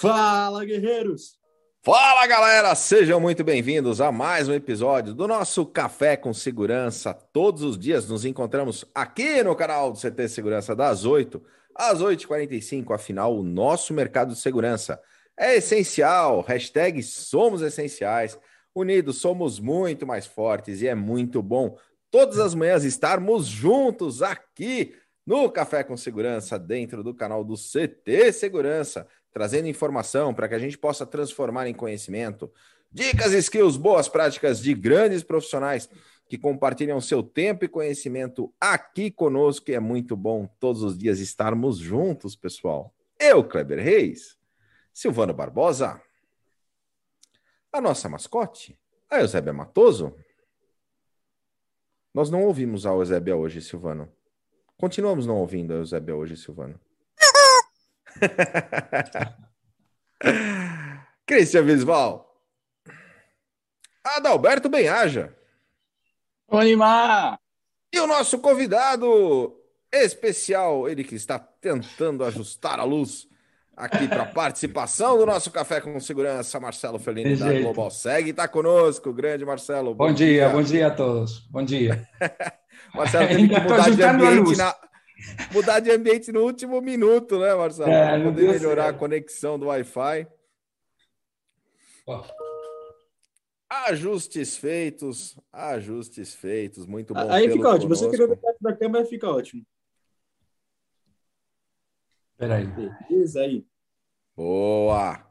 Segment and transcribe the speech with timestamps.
[0.00, 1.38] Fala, guerreiros!
[1.82, 2.74] Fala, galera!
[2.74, 7.12] Sejam muito bem-vindos a mais um episódio do nosso Café com Segurança.
[7.12, 11.42] Todos os dias nos encontramos aqui no canal do CT Segurança das 8
[11.76, 12.94] às 8h45.
[12.94, 14.98] Afinal, o nosso mercado de segurança
[15.38, 16.40] é essencial.
[16.40, 18.38] Hashtag somos essenciais.
[18.74, 21.76] Unidos somos muito mais fortes e é muito bom
[22.10, 24.94] todas as manhãs estarmos juntos aqui
[25.26, 30.58] no Café com Segurança, dentro do canal do CT Segurança, trazendo informação para que a
[30.58, 32.50] gente possa transformar em conhecimento,
[32.90, 35.88] dicas, skills, boas práticas de grandes profissionais
[36.28, 39.70] que compartilham seu tempo e conhecimento aqui conosco.
[39.70, 42.94] E é muito bom todos os dias estarmos juntos, pessoal.
[43.18, 44.38] Eu, Kleber Reis,
[44.92, 46.00] Silvano Barbosa,
[47.72, 50.14] a nossa mascote, a Eusébia Matoso.
[52.14, 54.08] Nós não ouvimos a Eusébia hoje, Silvano.
[54.76, 56.80] Continuamos não ouvindo a Eusébia hoje, Silvano.
[61.26, 62.30] Cristian Visval.
[64.04, 65.34] Adalberto Benhaja.
[66.48, 67.38] Onimar!
[67.92, 69.56] E o nosso convidado
[69.92, 73.28] especial, ele que está tentando ajustar a luz
[73.76, 79.12] aqui para participação do nosso Café com Segurança, Marcelo Felini da Global Segue, está conosco,
[79.12, 79.94] grande Marcelo.
[79.94, 81.40] Bom, bom dia, dia, bom dia a todos.
[81.50, 82.06] Bom dia.
[82.94, 84.74] Marcelo teve que mudar de ambiente na,
[85.52, 87.90] mudar de ambiente no último minuto, né, Marcelo?
[87.90, 88.96] É, poder melhorar certo.
[88.96, 90.26] a conexão do Wi-Fi.
[93.68, 97.30] Ajustes feitos, ajustes feitos, muito bom.
[97.30, 97.94] Aí fica ótimo.
[97.94, 99.64] Você querer perto da câmera, fica ótimo.
[102.36, 102.66] Peraí.
[103.08, 103.64] Beleza aí.
[104.34, 105.29] Boa!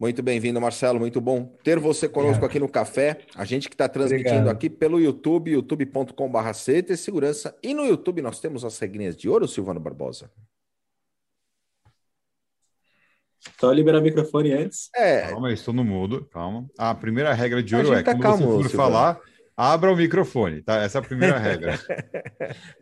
[0.00, 1.00] Muito bem-vindo, Marcelo.
[1.00, 3.18] Muito bom ter você conosco aqui no café.
[3.34, 4.54] A gente que está transmitindo Obrigado.
[4.54, 7.56] aqui pelo YouTube, youtube.com.br CT Segurança.
[7.60, 10.30] E no YouTube nós temos as regrinhas de ouro, Silvano Barbosa.
[13.58, 14.88] Só liberar o microfone antes.
[14.94, 15.30] É.
[15.30, 16.28] Calma, estou no mudo.
[16.32, 16.68] Calma.
[16.78, 18.92] A primeira regra de ouro é tá quando calmo, você for Silvano.
[18.92, 19.20] falar,
[19.58, 20.76] abra o microfone, tá?
[20.76, 21.76] Essa é a primeira regra.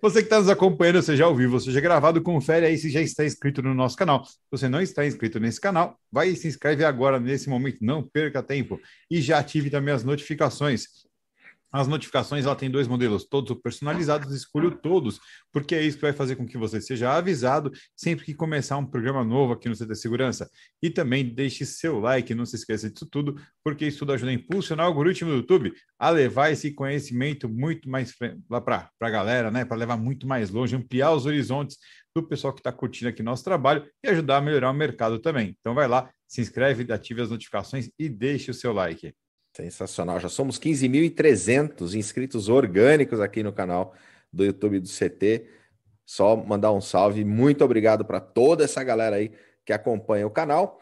[0.02, 3.24] você que está nos acompanhando, seja ao vivo, seja gravado, confere aí se já está
[3.24, 4.22] inscrito no nosso canal.
[4.26, 8.02] Se você não está inscrito nesse canal, vai e se inscreve agora, nesse momento, não
[8.02, 8.78] perca tempo.
[9.10, 11.05] E já ative também as notificações.
[11.76, 15.20] As notificações ela tem dois modelos, todos personalizados, escolho todos,
[15.52, 18.86] porque é isso que vai fazer com que você seja avisado sempre que começar um
[18.86, 20.48] programa novo aqui no CT Segurança.
[20.82, 24.34] E também deixe seu like, não se esqueça disso tudo, porque isso tudo ajuda a
[24.34, 28.14] impulsionar o algoritmo do YouTube a levar esse conhecimento muito mais
[28.48, 29.62] lá para a galera, né?
[29.66, 31.76] Para levar muito mais longe, ampliar os horizontes
[32.14, 35.54] do pessoal que está curtindo aqui nosso trabalho e ajudar a melhorar o mercado também.
[35.60, 39.12] Então vai lá, se inscreve, ative as notificações e deixe o seu like.
[39.56, 40.20] Sensacional.
[40.20, 43.94] Já somos 15.300 inscritos orgânicos aqui no canal
[44.30, 45.46] do YouTube do CT.
[46.04, 47.24] Só mandar um salve.
[47.24, 49.32] Muito obrigado para toda essa galera aí
[49.64, 50.78] que acompanha o canal.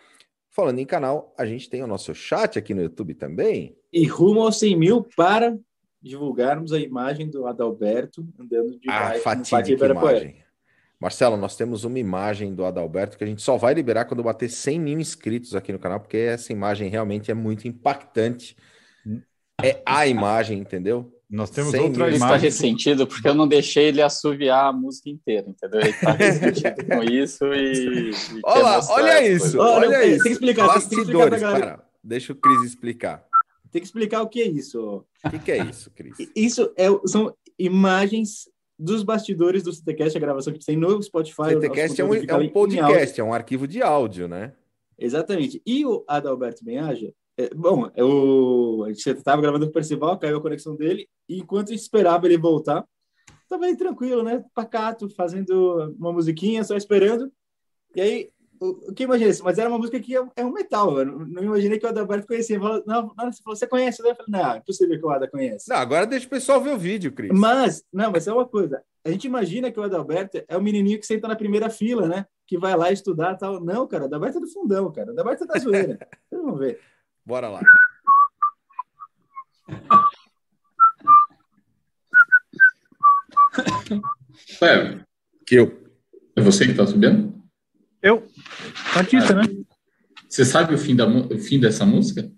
[0.51, 3.77] Falando em canal, a gente tem o nosso chat aqui no YouTube também.
[3.93, 5.57] E rumo aos 100 mil para
[6.03, 10.44] divulgarmos a imagem do Adalberto andando de a fatídica imagem.
[11.05, 14.49] Marcelo, nós temos uma imagem do Adalberto que a gente só vai liberar quando bater
[14.49, 18.57] 100 mil inscritos aqui no canal, porque essa imagem realmente é muito impactante.
[19.63, 21.13] É a imagem, entendeu?
[21.29, 22.07] Nós temos outra imagem.
[22.07, 25.81] Ele está ressentido porque eu não deixei ele assoviar a música inteira, entendeu?
[25.81, 28.11] Ele está ressentido com isso e.
[28.11, 30.23] e olha, olha isso, olha, olha isso.
[30.23, 31.85] Tem que explicar, tem que explicar pra galera.
[32.03, 33.23] deixa o Cris explicar.
[33.71, 35.05] Tem que explicar o que é isso.
[35.23, 36.17] O que, que é isso, Cris?
[36.35, 38.49] Isso é, são imagens
[38.79, 41.43] dos bastidores do CTCast, a gravação que tem no Spotify.
[41.43, 44.53] O CTCast é um, é um podcast, é um arquivo de áudio, né?
[44.99, 45.63] Exatamente.
[45.67, 50.39] E o Adalberto Benhaja, é, bom, eu, a gente estava gravando com o Percival, caiu
[50.39, 52.85] a conexão dele, e enquanto esperava ele voltar,
[53.43, 54.45] estava aí tranquilo, né?
[54.55, 57.31] Pacato, fazendo uma musiquinha, só esperando.
[57.95, 59.45] E aí o, que imaginei isso?
[59.45, 61.89] Mas era uma música que é, é um metal, eu não, não imaginei que o
[61.89, 62.59] Adalberto conhecia.
[62.59, 64.01] Falou, não, não, você falou, você conhece?
[64.01, 65.69] Eu falei, não, é impossível que o Ada conhece.
[65.69, 67.31] Não, agora deixa o pessoal ver o vídeo, Cris.
[67.33, 68.83] Mas, não, mas é uma coisa.
[69.05, 72.27] A gente imagina que o Adalberto é o menininho que senta na primeira fila, né?
[72.47, 73.63] Que vai lá estudar tal.
[73.63, 75.09] Não, cara, o Adalberto é do fundão, cara.
[75.09, 75.99] O Adalberto é da zoeira.
[76.31, 76.81] Vão ver.
[77.25, 77.61] Bora lá.
[84.63, 85.01] É,
[85.47, 85.85] que eu.
[86.37, 87.34] É você que está subindo?
[88.05, 88.23] Eu?
[88.95, 89.45] Artista, ah, né?
[90.29, 92.31] Você sabe o fim, da, o fim dessa música?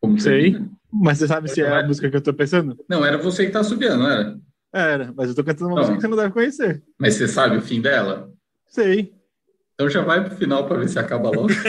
[0.00, 0.60] Como Sei.
[0.92, 2.76] Mas você sabe se é a música que eu tô pensando?
[2.88, 4.36] Não, era você que tá subindo, não era?
[4.72, 5.82] Era, mas eu tô cantando uma não.
[5.82, 6.82] música que você não deve conhecer.
[6.98, 8.32] Mas você sabe o fim dela?
[8.66, 9.14] Sei.
[9.74, 11.50] Então já vai pro final para ver se acaba logo.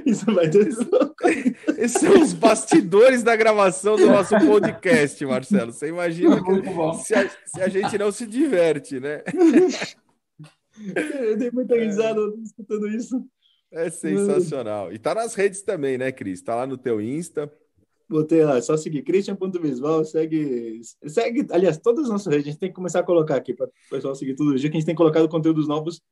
[1.78, 2.32] Esses são os
[3.10, 5.72] bastidores da gravação do nosso podcast, Marcelo.
[5.72, 6.40] Você imagina
[6.94, 9.22] se, a, se, a, gente não se diverte, né?
[10.96, 13.24] Eu dei muita risada escutando isso.
[13.72, 14.92] É sensacional.
[14.92, 16.42] E tá nas redes também, né, Cris?
[16.42, 17.52] Tá lá no teu Insta.
[18.08, 22.58] Botei lá, é só seguir Christian.visual, segue, segue, aliás, todas as nossas redes, a gente
[22.58, 24.80] tem que começar a colocar aqui para o pessoal seguir todos os dias, que a
[24.80, 26.02] gente tem colocado conteúdos novos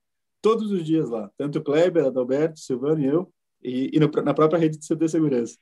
[0.40, 4.32] todos os dias lá, tanto o Kleber, Adalberto, Silvano e eu, e, e no, na
[4.32, 5.58] própria rede de CT Segurança.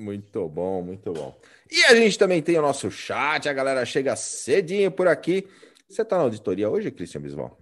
[0.00, 1.38] Muito bom, muito bom.
[1.70, 5.46] E a gente também tem o nosso chat, a galera chega cedinho por aqui.
[5.86, 7.60] Você está na auditoria hoje, Cristian Bisval?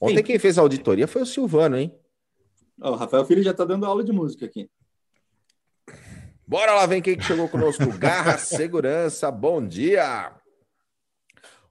[0.00, 0.22] Ontem Sim.
[0.24, 1.94] quem fez a auditoria foi o Silvano, hein?
[2.80, 4.68] o Rafael Filho já está dando aula de música aqui.
[6.44, 7.86] Bora lá, vem quem que chegou conosco.
[7.96, 10.32] Garra Segurança, bom dia.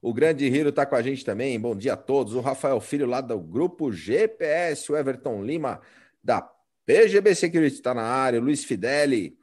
[0.00, 1.60] O grande Hiro está com a gente também.
[1.60, 2.34] Bom dia a todos.
[2.34, 4.90] O Rafael Filho, lá do grupo GPS.
[4.90, 5.82] O Everton Lima,
[6.22, 6.40] da
[6.86, 8.40] PGB Security, está na área.
[8.40, 9.36] O Luiz Fideli.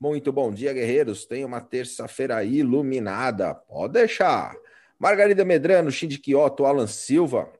[0.00, 1.24] Muito bom dia, guerreiros.
[1.24, 3.54] Tem uma terça-feira iluminada.
[3.54, 4.54] Pode deixar.
[4.98, 7.52] Margarida Medrano, Shinji Kyoto, Alan Silva.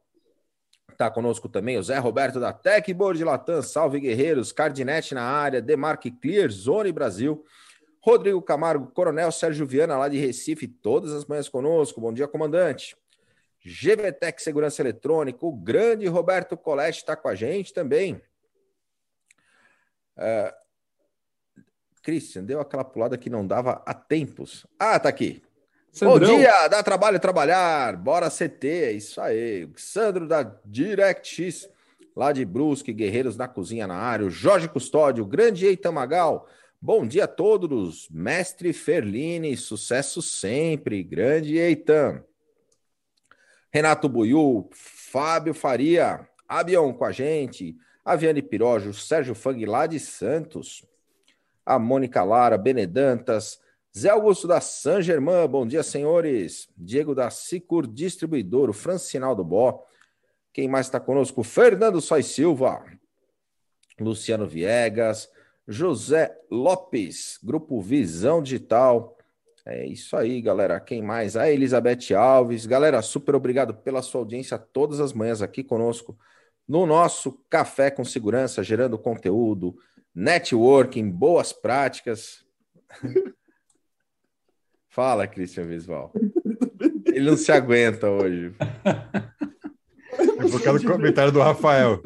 [0.90, 6.10] Está conosco também o Zé Roberto da Techboard Latam, salve guerreiros, Cardinete na área, Demarque
[6.10, 7.44] Clear, Zone Brasil,
[8.00, 12.96] Rodrigo Camargo, Coronel Sérgio Viana, lá de Recife, todas as manhãs conosco, bom dia, comandante.
[13.64, 18.22] GVTEC Segurança Eletrônica, o grande Roberto Colete está com a gente também.
[20.16, 20.63] Uh,
[22.04, 24.66] Christian, deu aquela pulada que não dava há tempos.
[24.78, 25.42] Ah, tá aqui.
[25.90, 26.28] Sandrão.
[26.28, 29.68] Bom dia, dá trabalho trabalhar, bora CT, é isso aí.
[29.76, 31.68] Sandro da DirectX,
[32.14, 36.48] lá de Brusque, Guerreiros na Cozinha na área, o Jorge Custódio, grande Eitan Magal,
[36.80, 42.22] bom dia a todos, mestre Ferline, sucesso sempre, grande Eitan.
[43.72, 50.84] Renato Buiu, Fábio Faria, Abion com a gente, Aviane Pirojo, Sérgio Fang lá de Santos,
[51.64, 53.58] a Mônica Lara, Benedantas,
[53.96, 56.68] Zé Augusto da San Germain, bom dia, senhores.
[56.76, 59.84] Diego da Sicur Distribuidor, o Francinaldo Bó.
[60.52, 61.42] Quem mais está conosco?
[61.42, 62.84] Fernando Sois Silva,
[63.98, 65.30] Luciano Viegas,
[65.66, 69.16] José Lopes, Grupo Visão Digital.
[69.64, 70.78] É isso aí, galera.
[70.80, 71.36] Quem mais?
[71.36, 72.66] A Elizabeth Alves.
[72.66, 76.18] Galera, super obrigado pela sua audiência todas as manhãs aqui conosco
[76.66, 79.76] no nosso Café com Segurança, gerando conteúdo,
[80.14, 82.44] networking, boas práticas.
[84.88, 86.12] Fala, Christian Visual.
[87.06, 88.54] Ele não se aguenta hoje.
[90.38, 92.00] Eu vou no comentário do Rafael.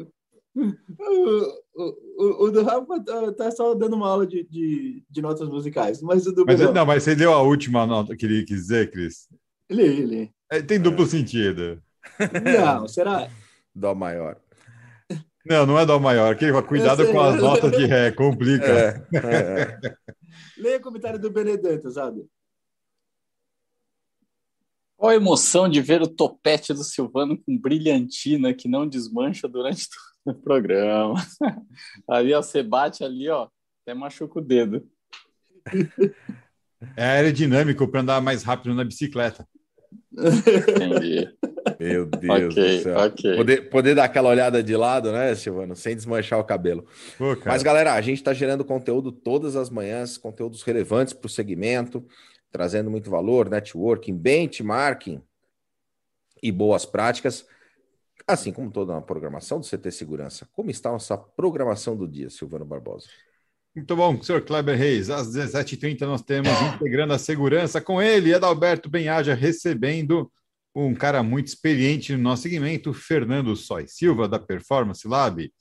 [0.55, 5.47] O, o, o, do Rafa tá, tá, só dando uma aula de, de, de notas
[5.47, 8.61] musicais, mas o do mas, Não, mas você leu a última nota que ele quis
[8.61, 9.29] dizer, Cris?
[9.69, 10.31] Li, li.
[10.51, 11.07] É, tem duplo é.
[11.07, 11.81] sentido.
[12.43, 13.29] Não, será?
[13.73, 14.37] Dó maior.
[15.45, 16.35] Não, não é dó maior.
[16.35, 19.07] Que, cuidado com as notas de ré, complica.
[19.13, 19.79] É, é.
[20.57, 22.25] Leia o comentário do Benedetto, sabe?
[24.97, 29.87] Qual a emoção de ver o topete do Silvano com brilhantina que não desmancha durante
[30.25, 31.15] todo o programa.
[32.07, 33.47] Ali, ó, você bate ali, ó,
[33.81, 34.85] até machuca o dedo.
[36.95, 39.47] É aerodinâmico para andar mais rápido na bicicleta.
[40.11, 41.33] Entendi.
[41.79, 42.99] Meu Deus okay, do céu.
[43.07, 43.35] Okay.
[43.35, 45.75] Poder, poder dar aquela olhada de lado, né, Silvano?
[45.75, 46.85] Sem desmanchar o cabelo.
[47.17, 51.29] Pô, Mas, galera, a gente está gerando conteúdo todas as manhãs, conteúdos relevantes para o
[51.29, 52.05] segmento
[52.51, 55.21] trazendo muito valor, networking, benchmarking
[56.41, 57.45] e boas práticas,
[58.27, 60.47] assim como toda a programação do CT Segurança.
[60.53, 63.07] Como está a nossa programação do dia, Silvano Barbosa?
[63.75, 65.09] Muito bom, senhor Kleber Reis.
[65.09, 70.31] Às 17h30 nós temos integrando a segurança com ele, Adalberto Benhaja, recebendo
[70.75, 75.51] um cara muito experiente no nosso segmento, Fernando Sois Silva, da Performance Lab.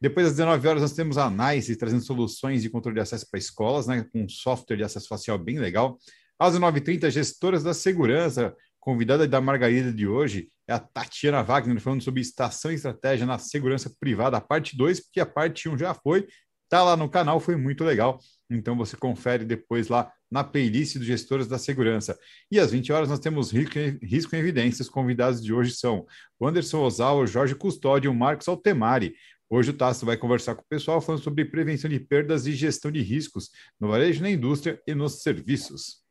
[0.00, 3.38] Depois, às 19 horas, nós temos a NICE trazendo soluções de controle de acesso para
[3.38, 5.98] escolas, né, com um software de acesso facial bem legal.
[6.38, 8.54] Às 9h30, gestoras da segurança.
[8.80, 13.38] Convidada da Margarida de hoje é a Tatiana Wagner, falando sobre estação e estratégia na
[13.38, 16.26] segurança privada, a parte 2, porque a parte 1 um já foi.
[16.68, 18.18] Tá lá no canal, foi muito legal.
[18.50, 22.18] Então você confere depois lá na playlist dos gestores da segurança.
[22.50, 24.88] E às 20 horas nós temos Risco em Evidências.
[24.88, 26.04] Os convidados de hoje são
[26.40, 29.14] o Anderson Osal, o Jorge Custódio e o Marcos Altemari.
[29.48, 32.90] Hoje o Tasso vai conversar com o pessoal falando sobre prevenção de perdas e gestão
[32.90, 36.02] de riscos no varejo, na indústria e nos serviços.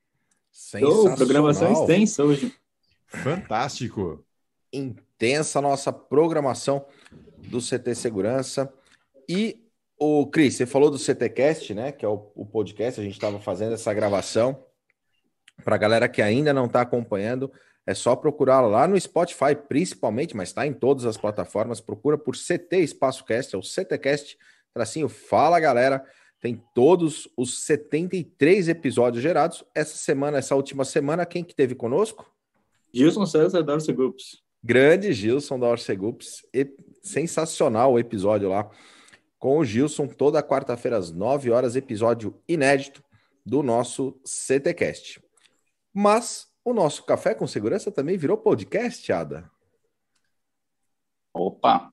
[0.49, 1.13] Sensacional.
[1.13, 2.55] Oh, programação extensa hoje.
[3.07, 4.23] Fantástico.
[4.71, 6.85] Intensa a nossa programação
[7.49, 8.73] do CT Segurança.
[9.27, 9.62] E
[10.03, 11.91] o Cris, você falou do CTcast, né?
[11.91, 14.65] Que é o, o podcast, a gente estava fazendo essa gravação.
[15.63, 17.51] Para a galera que ainda não está acompanhando,
[17.85, 21.79] é só procurar lá no Spotify, principalmente, mas está em todas as plataformas.
[21.79, 24.37] Procura por CT Espaço Cast, é o CTcast,
[24.73, 26.03] tracinho Fala Galera.
[26.39, 29.63] tem todos os 73 episódios gerados.
[29.73, 32.29] Essa semana, essa última semana, quem que teve conosco?
[32.93, 34.41] Gilson César da Orcegups.
[34.61, 36.45] Grande Gilson da Orcegups.
[36.53, 36.69] E
[37.01, 38.69] sensacional o episódio lá
[39.43, 43.03] com o Gilson, toda quarta-feira às 9 horas, episódio inédito
[43.45, 45.21] do nosso CTcast.
[45.93, 49.51] Mas o nosso Café com Segurança também virou podcast, Ada.
[51.33, 51.91] Opa!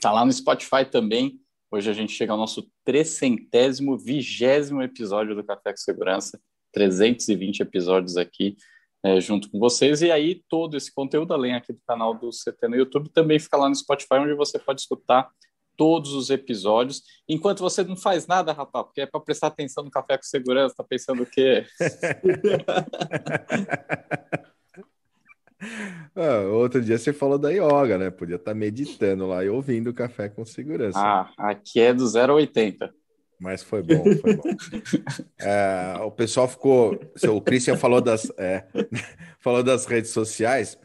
[0.00, 1.38] Tá lá no Spotify também.
[1.70, 6.40] Hoje a gente chega ao nosso trecentésimo, vigésimo episódio do Café com Segurança,
[6.72, 8.56] 320 episódios aqui
[9.04, 10.00] é, junto com vocês.
[10.00, 13.58] E aí, todo esse conteúdo, além aqui do canal do CT no YouTube, também fica
[13.58, 15.30] lá no Spotify, onde você pode escutar
[15.80, 19.90] todos os episódios, enquanto você não faz nada, rapaz, porque é para prestar atenção no
[19.90, 21.64] Café com Segurança, tá pensando o quê?
[26.16, 28.10] Ah, outro dia você falou da yoga, né?
[28.10, 30.98] Podia estar tá meditando lá e ouvindo o café com segurança.
[30.98, 32.90] Ah, aqui é do 0 a 80.
[33.38, 34.42] Mas foi bom, foi bom.
[35.38, 36.98] é, o pessoal ficou.
[37.28, 38.64] O Christian falou das, é,
[39.38, 40.78] falou das redes sociais.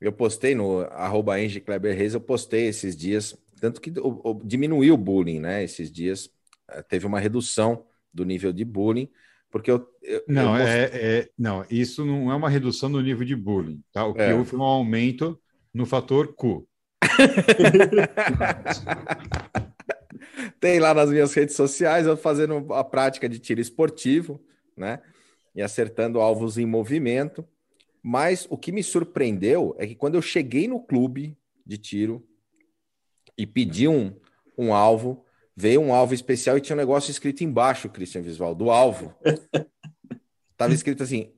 [0.00, 4.98] Eu postei no arroba Reis, eu postei esses dias, tanto que o, o, diminuiu o
[4.98, 5.62] bullying, né?
[5.62, 6.28] Esses dias
[6.68, 9.08] é, teve uma redução do nível de bullying.
[9.52, 9.88] Porque eu.
[10.02, 13.80] eu não, eu é, é, não, isso não é uma redução no nível de bullying.
[13.92, 14.04] Tá?
[14.04, 14.34] O que é.
[14.34, 15.40] houve foi um aumento
[15.72, 16.66] no fator Q.
[20.58, 24.44] Tem lá nas minhas redes sociais eu fazendo a prática de tiro esportivo,
[24.76, 25.00] né?
[25.54, 27.46] E acertando alvos em movimento.
[28.02, 32.26] Mas o que me surpreendeu é que quando eu cheguei no clube de tiro
[33.36, 34.14] e pedi um,
[34.56, 35.24] um alvo,
[35.56, 39.14] veio um alvo especial e tinha um negócio escrito embaixo, Christian Visual, do alvo.
[40.56, 41.32] Tava escrito assim: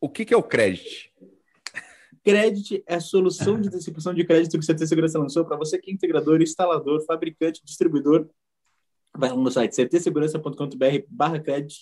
[0.00, 1.12] o que, que é o crédito?
[2.24, 5.78] Credit é a solução de antecipação de crédito que o CT Segurança lançou para você
[5.78, 8.28] que é integrador, instalador, fabricante, distribuidor.
[9.16, 11.74] Vai lá no site ctsegurança.com.br barra crédito.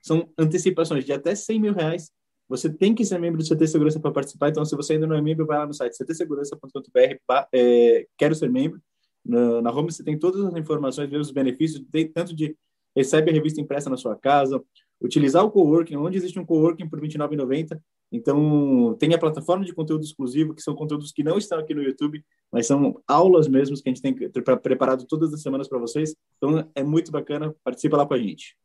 [0.00, 2.12] São antecipações de até 100 mil reais.
[2.48, 4.48] Você tem que ser membro do CT Segurança para participar.
[4.48, 8.48] Então, se você ainda não é membro, vai lá no site ctsegurança.com.br é, quero ser
[8.48, 8.80] membro.
[9.28, 12.56] Na, na Home você tem todas as informações, os benefícios, tem, tanto de
[12.96, 14.60] recebe a revista impressa na sua casa,
[15.00, 17.78] utilizar o coworking, onde existe um coworking por R$ 29,90.
[18.10, 21.82] Então, tem a plataforma de conteúdo exclusivo, que são conteúdos que não estão aqui no
[21.82, 26.16] YouTube, mas são aulas mesmo que a gente tem preparado todas as semanas para vocês.
[26.38, 28.56] Então, é muito bacana, participa lá com a gente.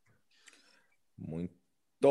[1.18, 1.54] Muito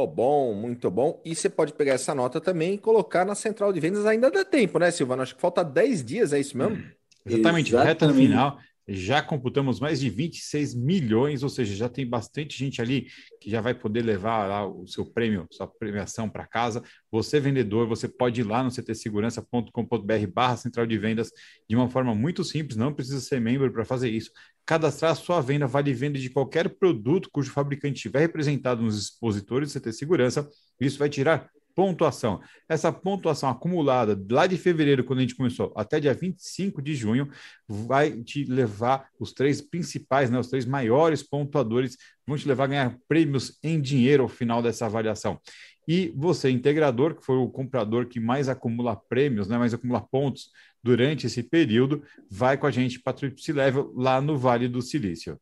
[0.07, 1.21] bom, muito bom.
[1.25, 4.07] E você pode pegar essa nota também e colocar na central de vendas.
[4.07, 5.23] Ainda dá tempo, né, Silvano?
[5.23, 6.83] Acho que falta 10 dias, é isso mesmo?
[7.27, 7.89] Exatamente, Exatamente.
[7.89, 13.07] reta final já computamos mais de 26 milhões, ou seja, já tem bastante gente ali
[13.41, 16.83] que já vai poder levar lá o seu prêmio, sua premiação para casa.
[17.11, 21.31] Você, vendedor, você pode ir lá no ctsegurança.com.br barra central de vendas
[21.69, 24.31] de uma forma muito simples, não precisa ser membro para fazer isso.
[24.67, 29.73] Cadastrar a sua venda, vale venda de qualquer produto cujo fabricante estiver representado nos expositores
[29.73, 30.49] do CT Segurança.
[30.81, 32.41] Isso vai tirar pontuação.
[32.69, 37.29] Essa pontuação acumulada lá de fevereiro, quando a gente começou, até dia 25 de junho,
[37.69, 42.69] vai te levar os três principais, né, os três maiores pontuadores, vão te levar a
[42.69, 45.41] ganhar prêmios em dinheiro ao final dessa avaliação.
[45.87, 50.51] E você, integrador, que foi o comprador que mais acumula prêmios, né, mais acumula pontos
[50.83, 55.41] durante esse período, vai com a gente para Tripsi Level lá no Vale do Silício.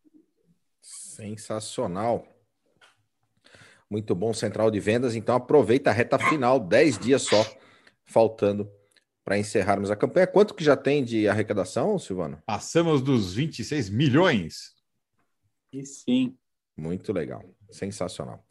[0.81, 2.27] Sensacional.
[3.91, 5.17] Muito bom central de vendas.
[5.17, 7.45] Então aproveita a reta final, 10 dias só,
[8.05, 8.71] faltando
[9.25, 10.27] para encerrarmos a campanha.
[10.27, 12.41] Quanto que já tem de arrecadação, Silvano?
[12.47, 14.75] Passamos dos 26 milhões.
[15.73, 16.37] E sim.
[16.77, 17.43] Muito legal.
[17.71, 18.45] Sensacional.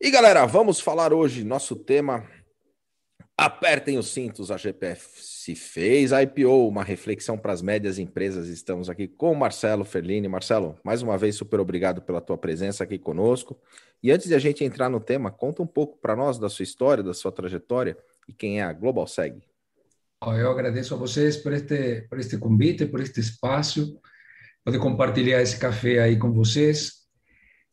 [0.00, 2.28] E galera, vamos falar hoje nosso tema
[3.38, 8.48] Apertem os cintos, a GPF se fez a IPO, uma reflexão para as médias empresas.
[8.48, 10.26] Estamos aqui com o Marcelo Ferlini.
[10.26, 13.60] Marcelo, mais uma vez, super obrigado pela tua presença aqui conosco.
[14.02, 16.62] E antes de a gente entrar no tema, conta um pouco para nós da sua
[16.62, 19.42] história, da sua trajetória e quem é a Global Seg.
[20.22, 24.00] Eu agradeço a vocês por este, por este convite, por este espaço,
[24.64, 27.06] poder compartilhar esse café aí com vocês.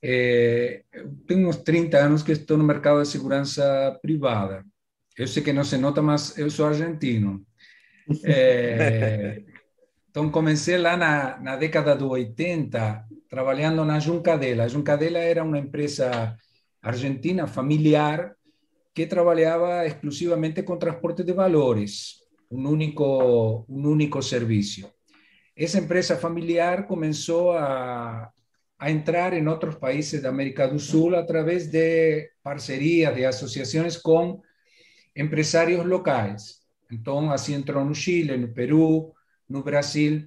[0.04, 0.84] É,
[1.26, 4.66] tenho uns 30 anos que estou no mercado de segurança privada.
[5.18, 7.46] Eu sei que não se nota, mas eu sou argentino.
[8.26, 9.42] É,
[10.10, 14.66] então, comecei lá na, na década do 80, trabalhando na Juncadela.
[14.66, 16.38] A Juncadela era uma empresa
[16.82, 18.36] argentina familiar
[18.94, 22.18] que trabalhava exclusivamente com transporte de valores,
[22.52, 24.88] um único, um único serviço.
[25.56, 28.30] Essa empresa familiar começou a,
[28.78, 34.42] a entrar em outros países da América do Sul através de parcerias, de associações com
[35.16, 36.64] empresários locais.
[36.92, 39.14] Então, assim entrou no Chile, no Peru,
[39.50, 40.26] no Brasil.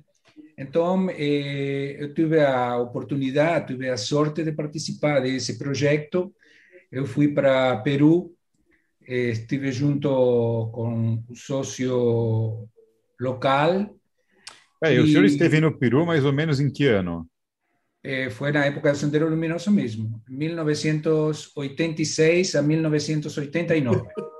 [0.59, 6.35] Então, eh, eu tive a oportunidade, tive a sorte de participar desse projeto.
[6.91, 8.35] Eu fui para Peru,
[9.07, 10.09] eh, estive junto
[10.73, 12.69] com o sócio
[13.21, 13.95] local.
[14.83, 14.99] É, e...
[14.99, 17.29] O senhor esteve no Peru mais ou menos em que ano?
[18.03, 24.07] Eh, foi na época do Sendero Luminoso mesmo, 1986 a 1989.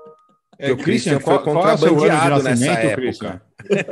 [0.59, 3.41] É, o Christian, foi qual, qual é o seu ano de nascimento, Christian?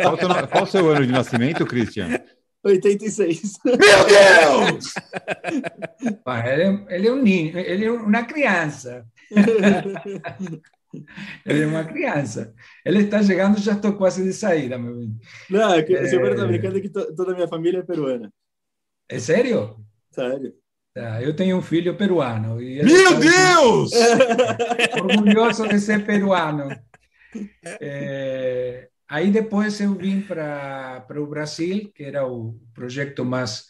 [0.02, 2.22] Qual, qual o seu ano de nascimento, Christian?
[2.64, 3.60] 86.
[3.64, 4.94] Meu Deus!
[6.46, 9.06] ele, é, ele é um ninho, ele é uma criança.
[11.46, 12.54] Ele é uma criança.
[12.86, 15.20] Ele está chegando, já estou quase de saída, meu bem.
[15.50, 16.02] Não, é é...
[16.02, 18.32] o senhor está brincando que to, toda a minha família é peruana.
[19.10, 19.76] É sério?
[20.12, 20.54] Sério.
[20.96, 22.56] Tá, eu tenho um filho peruano.
[22.56, 23.92] Meu Deus!
[25.04, 26.70] Orgulhoso de ser peruano.
[27.82, 33.66] É, aí depois eu vim para o Brasil, que era o projeto mais,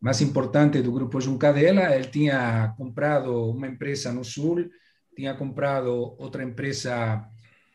[0.00, 1.94] mais importante do Grupo Juncadela.
[1.94, 4.70] Ele tinha comprado uma empresa no Sul,
[5.14, 7.22] tinha comprado outra empresa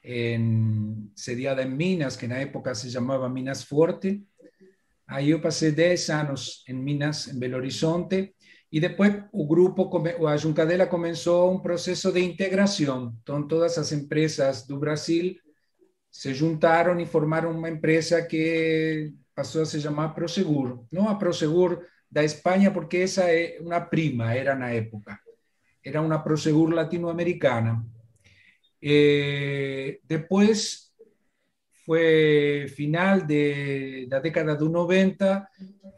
[0.04, 4.24] em, sediada em Minas, que na época se chamava Minas Forte.
[5.08, 8.34] Aí eu passei 10 anos em Minas, em Belo Horizonte,
[8.72, 9.90] e depois o grupo,
[10.28, 13.16] a Juncadela começou um processo de integração.
[13.22, 15.36] Então, todas as empresas do Brasil
[16.12, 20.86] se juntaram e formaram uma empresa que passou a se chamar Prosegur.
[20.92, 21.82] Não a Prosegur
[22.12, 25.18] da Espanha, porque essa é uma prima, era na época.
[25.84, 27.86] Era uma Prosegur latino-americana.
[28.82, 30.00] Eh,
[32.76, 35.48] final de, da década dos 90,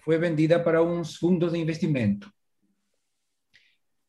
[0.03, 2.31] foi vendida para uns fundos de investimento.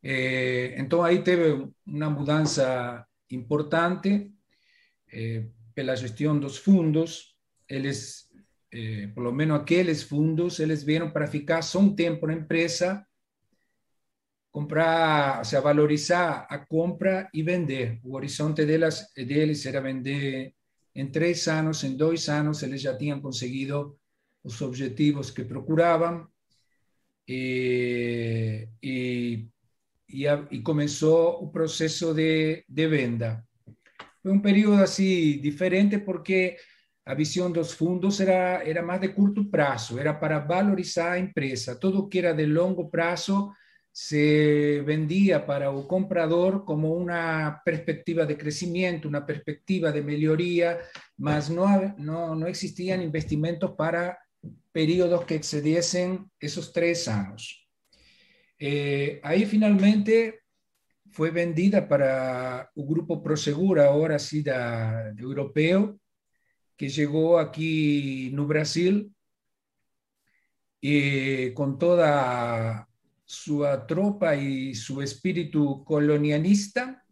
[0.02, 4.32] Eh, então aí teve uma mudança importante
[5.12, 7.36] eh, pela gestão dos fundos.
[7.68, 8.28] Eles,
[8.72, 13.04] eh, pelo menos aqueles fundos, eles vieram para ficar só um tempo na empresa,
[14.50, 18.00] comprar, ou seja, valorizar a compra e vender.
[18.04, 20.54] O horizonte delas, deles era vender
[20.94, 23.96] em três anos, em dois anos, eles já tinham conseguido
[24.42, 26.26] os objetivos que procuravam.
[27.28, 28.09] E, e
[30.20, 33.42] e, a, e começou o processo de, de venda.
[34.22, 36.56] Foi um período assim diferente porque
[37.06, 41.74] a visão dos fundos era, era mais de curto prazo, era para valorizar a empresa.
[41.74, 43.50] Tudo que era de longo prazo
[43.92, 50.80] se vendia para o comprador como uma perspectiva de crescimento, uma perspectiva de melhoria,
[51.18, 54.18] mas não, não, não existiam investimentos para
[54.70, 57.69] períodos que excediesen esos três anos.
[58.62, 60.42] Eh, ahí finalmente
[61.10, 65.98] fue vendida para un grupo Prosegur, ahora sí, da, europeo,
[66.76, 69.14] que llegó aquí no Brasil
[70.78, 72.86] y con toda
[73.24, 77.02] su tropa y su espíritu colonialista.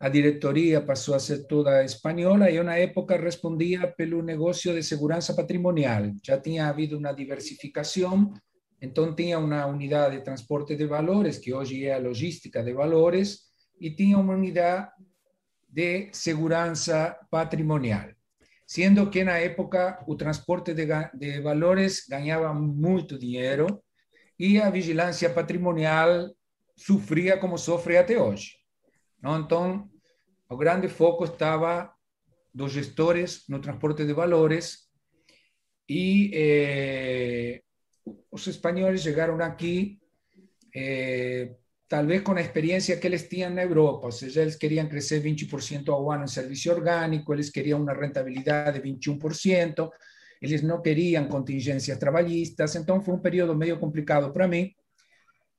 [0.00, 4.82] A diretoria pasó a ser toda española y en una época respondía pelo negocio de
[4.82, 6.12] seguridad patrimonial.
[6.22, 8.34] Ya tenía habido una diversificación
[8.82, 13.94] Entonces tenía una unidad de transporte de valores, que hoy es logística de valores, y
[13.94, 14.88] tenía una unidad
[15.68, 18.16] de seguridad patrimonial.
[18.66, 23.84] Siendo que en la época el transporte de, valores ganaba mucho dinero
[24.36, 26.34] y la vigilancia patrimonial
[26.74, 28.50] sufría como sufre hasta hoy.
[29.22, 29.92] Entonces,
[30.50, 31.96] el grande foco estaba
[32.52, 34.92] los gestores no transporte de valores
[35.86, 37.62] y eh,
[38.30, 40.00] los españoles llegaron aquí
[40.72, 44.88] eh, tal vez con la experiencia que les tenían en Europa, o sea, ellos querían
[44.88, 49.90] crecer 20% a año en servicio orgánico, ellos querían una rentabilidad de 21%,
[50.40, 54.74] ellos no querían contingencias trabalhistas, entonces fue un periodo medio complicado para mí.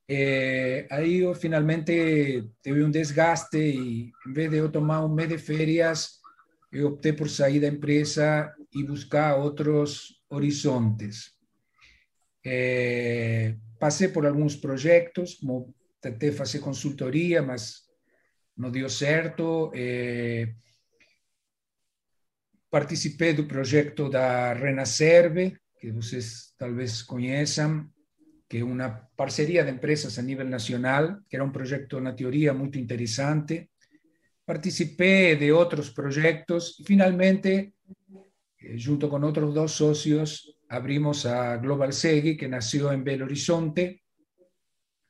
[0.07, 5.29] Eh, ahí yo finalmente tuve un desgaste y en vez de yo tomar un mes
[5.29, 6.19] de ferias,
[6.83, 11.32] opté por salir de empresa y buscar otros horizontes.
[12.45, 17.83] É, passei por alguns projetos, como tentei fazer consultoria, mas
[18.57, 19.71] não deu certo.
[19.73, 20.53] É,
[22.69, 27.87] participei do projeto da Renacerve, que vocês talvez conheçam,
[28.49, 32.53] que é uma parceria de empresas a nível nacional, que era um projeto, na teoria,
[32.53, 33.69] muito interessante.
[34.45, 37.73] Participei de outros projetos e, finalmente,
[38.61, 44.03] eh, junto com outros dois sócios, abrimos a Global Segui, que nació en Belo Horizonte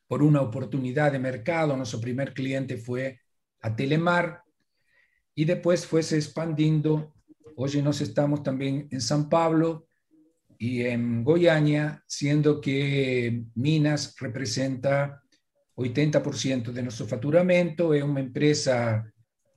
[0.07, 1.75] por una oportunidad de mercado.
[1.75, 3.19] Nuestro primer cliente fue
[3.61, 4.43] a Telemar
[5.35, 7.13] y después fue expandiendo.
[7.55, 9.87] Hoy nos estamos también en San Pablo
[10.57, 15.21] y en Goiânia, siendo que Minas representa
[15.75, 19.11] 80% de nuestro faturamento, es una empresa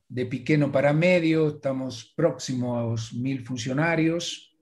[0.09, 4.56] de pequeño para medio, estamos próximos a los mil funcionarios.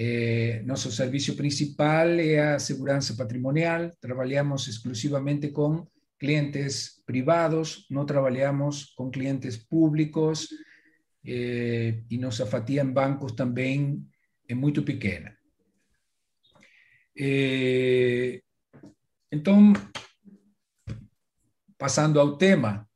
[0.00, 9.10] Eh, nuestro servicio principal es a patrimonial, trabajamos exclusivamente con clientes privados, no trabajamos con
[9.10, 10.54] clientes públicos
[11.24, 14.08] eh, y nuestra fatia bancos también
[14.46, 15.36] es muy pequeña.
[17.12, 18.40] Eh,
[19.32, 19.82] entonces,
[21.76, 22.87] pasando ao tema.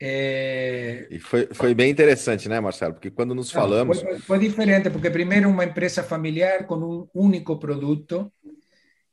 [0.00, 1.08] É...
[1.10, 2.94] E foi, foi bem interessante, né, Marcelo?
[2.94, 4.00] Porque quando nos Não, falamos.
[4.00, 8.32] Foi, foi, diferente, porque primeiro uma empresa familiar com um único produto,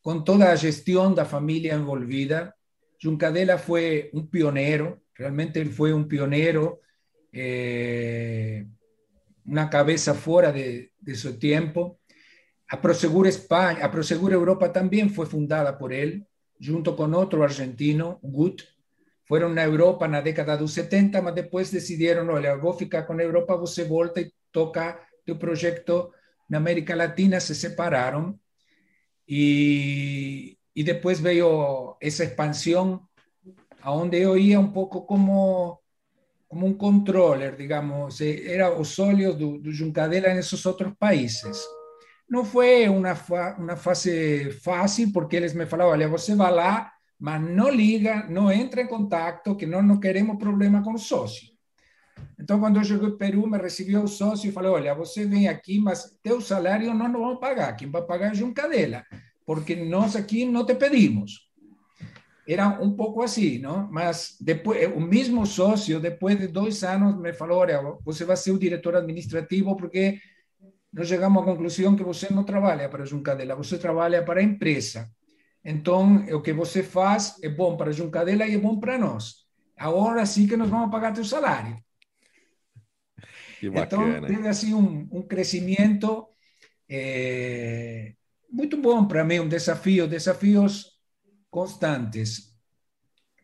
[0.01, 2.53] com toda a gestão da família envolvida.
[2.99, 6.79] Juncadela foi um pioneiro, realmente ele foi um pioneiro,
[7.33, 8.65] eh,
[9.45, 11.99] uma cabeça fora de, de seu tempo.
[12.69, 16.25] A Prosegur Espanha, a Prosegur Europa também foi fundada por ele
[16.59, 18.63] junto con otro argentino, Gut,
[19.25, 23.05] fueron a Europa en la década de los 70, pero después decidieron, olha, vou ficar
[23.05, 26.11] con Europa, você volta y toca tu proyecto
[26.49, 28.39] en América Latina, se separaron
[29.25, 33.07] y, y después veo esa expansión
[33.81, 35.81] a donde yo iba un poco como
[36.47, 41.67] como un controller, digamos, era los óleos de, de Juncadela en esos otros países.
[42.29, 46.94] Não foi uma, fa uma fase fácil, porque eles me falavam, olha, você vai lá,
[47.19, 51.55] mas não liga, não entra em contato, que nós não queremos problema com o sócio.
[52.39, 55.47] Então, quando eu cheguei ao Peru, me recebeu o sócio e falou, olha, você vem
[55.47, 59.03] aqui, mas teu salário não nos vamos pagar, quem vai pagar é Juncadela,
[59.45, 61.45] porque nós aqui não te pedimos.
[62.47, 63.89] Era um pouco assim, não?
[63.91, 68.51] Mas depois, o mesmo sócio, depois de dois anos, me falou, olha, você vai ser
[68.51, 70.19] o diretor administrativo, porque
[70.93, 75.09] nós chegamos à conclusão que você não trabalha para Juncadela, você trabalha para a empresa.
[75.65, 79.45] Então, o que você faz é bom para Juncadela e é bom para nós.
[79.75, 81.77] Agora sim que nós vamos pagar teu salário.
[83.59, 84.17] Que bacana.
[84.17, 86.27] Então, teve assim um, um crescimento
[86.87, 88.13] é,
[88.49, 90.91] muito bom para mim, um desafio, desafios
[91.49, 92.53] constantes.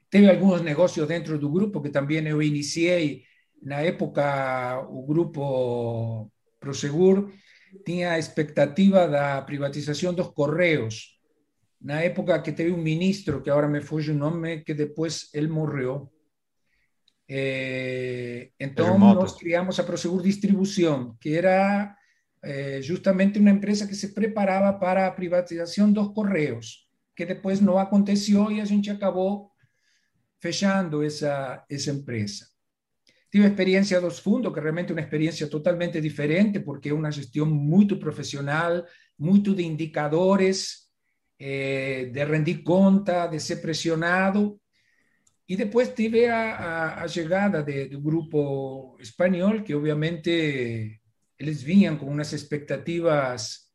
[0.09, 3.23] Teve alguns negócios dentro do grupo que também eu iniciei
[3.61, 7.31] na época o grupo Prosegur
[7.85, 11.19] tinha a expectativa da privatização dos Correios.
[11.81, 15.47] Na época que teve um ministro, que agora me foge o nome, que depois ele
[15.47, 16.11] morreu.
[17.27, 21.95] Eh, então, nós criamos a Prosegur Distribuição, que era
[22.43, 27.79] eh, justamente uma empresa que se preparava para a privatização dos Correios, que depois não
[27.79, 29.51] aconteceu e a gente acabou
[30.39, 32.45] fechando essa, essa empresa.
[33.31, 37.45] Tive experiencia dos fundos, que realmente é uma experiência totalmente diferente, porque é uma gestão
[37.45, 38.83] muito profissional,
[39.17, 40.90] muito de indicadores,
[41.41, 44.59] eh, de rendir conta, de ser pressionado.
[45.47, 51.01] E depois tive a, a, a chegada de, do grupo espanhol, que obviamente
[51.39, 53.71] eles vinham com umas expectativas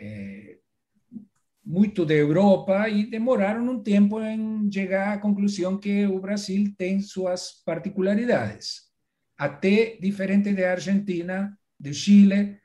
[0.00, 0.58] eh,
[1.64, 7.00] muito da Europa e demoraram um tempo em chegar à conclusão que o Brasil tem
[7.00, 8.84] suas particularidades
[9.36, 12.60] até diferente de Argentina, de Chile.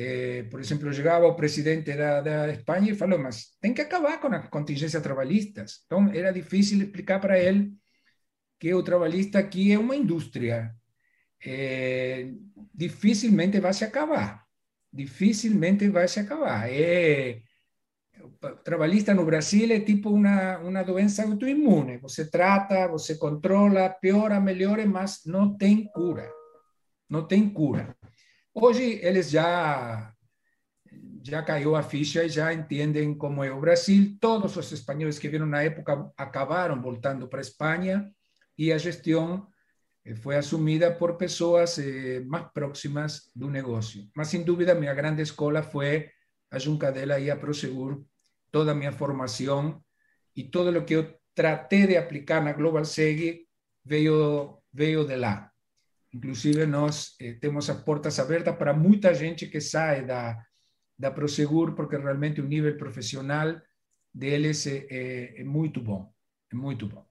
[0.00, 4.20] Eh, por exemplo, chegava o presidente da, da Espanha e falou, mas tem que acabar
[4.20, 5.82] com as contingências trabalhistas.
[5.86, 7.72] Então, era difícil explicar para ele
[8.60, 10.72] que o trabalhista aqui é uma indústria.
[11.44, 12.30] É,
[12.72, 14.44] dificilmente vai se acabar.
[14.92, 16.70] Dificilmente vai se acabar.
[16.70, 17.42] É,
[18.64, 21.98] trabalhista no Brasil é tipo uma, uma doença autoimune.
[21.98, 26.30] Você trata, você controla, piora, melhora, mas não tem cura.
[27.10, 27.97] Não tem cura.
[28.60, 30.12] Hoje eles já
[31.24, 34.16] já caiu a ficha e já entendem como é o Brasil.
[34.20, 38.10] Todos os espanhóis que vieram na época acabaram voltando para a Espanha
[38.56, 39.46] e a gestão
[40.04, 44.10] eh, foi assumida por pessoas eh, mais próximas do negócio.
[44.16, 46.10] Mas, sem dúvida, minha grande escola foi
[46.50, 48.04] a Juncadela e a Prosegur
[48.50, 49.84] toda mi formación
[50.34, 53.48] y todo lo que yo traté de aplicar na Global Segi
[53.84, 55.54] veio, veio de lá.
[56.12, 60.38] Inclusive, nós eh, temos as portas abertas para muita gente que sai da,
[60.98, 63.60] da Prosegur, porque realmente o nível profissional
[64.12, 66.12] deles é, é, é muito bom.
[66.52, 67.06] É muito bom.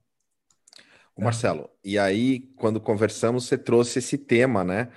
[1.16, 4.90] O Marcelo, e aí, quando conversamos, você trouxe esse tema, né?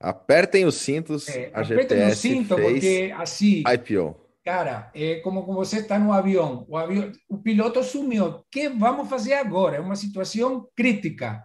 [0.00, 3.62] Apertem os cintos, é, a apertem GTS o cinto, fez porque assim...
[3.66, 4.30] IPO.
[4.44, 8.24] Cara, é como quando você está no avião, o avião, o piloto sumiu.
[8.26, 9.76] O que vamos fazer agora?
[9.76, 11.44] É uma situação crítica.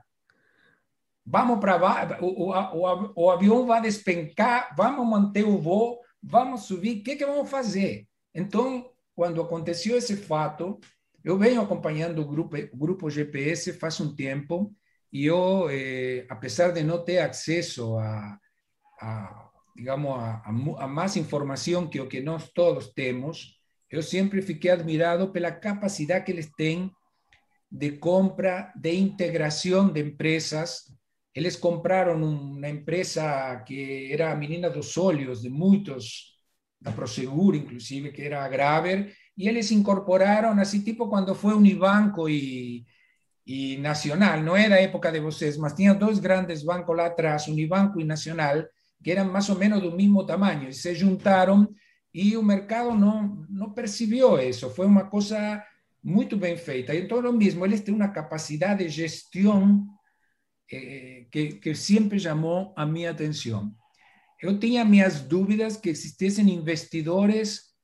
[1.26, 7.00] Vamos para o, o, o, o avião vai despencar, vamos manter o voo, vamos subir,
[7.00, 8.08] o que, que vamos fazer?
[8.34, 10.80] Então, quando aconteceu esse fato,
[11.24, 14.72] eu venho acompanhando o grupo, o grupo GPS faz um tempo,
[15.12, 18.38] e eu, eh, apesar de não ter acesso a,
[19.02, 20.42] a digamos, a,
[20.80, 23.60] a, mais informação que o que nós todos temos,
[23.90, 26.92] eu sempre fiquei admirado pela capacidade que eles têm
[27.70, 30.84] de compra, de integração de empresas.
[31.36, 36.34] Eles compraram uma empresa que era a menina dos olhos de muitos,
[36.80, 42.86] da Prosegur, inclusive, que era Graver, e eles incorporaram, assim, tipo quando foi Unibanco e,
[43.45, 48.00] e Nacional, não da época de vocês, mas tinha dois grandes bancos lá atrás, Unibanco
[48.00, 48.65] e Nacional,
[49.04, 51.76] que eran más o menos del mismo tamaño, y se juntaron
[52.12, 55.65] y el mercado no, no percibió eso, fue una cosa
[56.02, 56.93] muy bien feita.
[56.93, 59.94] Y todo lo mismo, él tiene una capacidad de gestión
[60.67, 63.78] eh, que, siempre llamó a mi atención.
[64.41, 67.78] Yo tenía mis dudas que existiesen investidores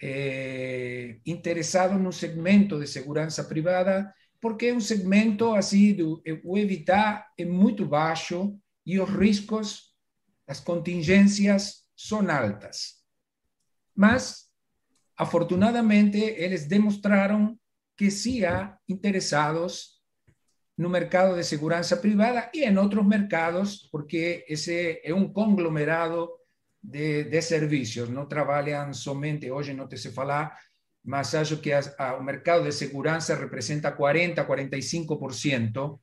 [0.00, 7.46] eh, interesados en un segmento de seguridad privada, porque un segmento así, o evitar es
[7.46, 9.96] muy bajo y los riesgos
[10.46, 13.06] las contingencias son altas.
[13.94, 14.52] Mas,
[15.16, 17.60] afortunadamente, ellos demostraron
[17.96, 19.91] que sí hay interesados
[20.76, 26.40] un mercado de seguridad privada y en otros mercados, porque ese es un conglomerado
[26.80, 30.52] de, de servicios, no trabajan solamente, hoy no te sé falar,
[31.04, 36.00] mas acho que a, mercado de seguridad representa 40, 45%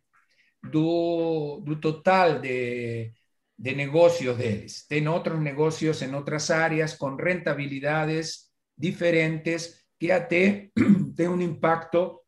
[0.61, 3.13] do, do total de,
[3.57, 4.85] de negocios de ellos.
[4.87, 10.71] Tienen otros negocios en otras áreas con rentabilidades diferentes que até
[11.15, 12.23] tienen un impacto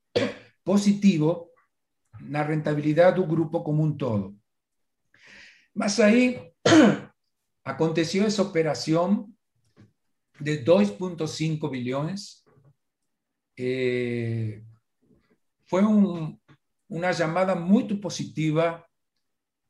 [0.63, 1.50] positivo
[2.29, 4.35] la rentabilidad del grupo como un todo.
[5.73, 6.39] Mas ahí
[7.63, 9.37] aconteció esa operación
[10.39, 12.43] de 2.5 billones.
[13.55, 14.63] Eh,
[15.65, 15.83] fue
[16.89, 18.85] una llamada muy positiva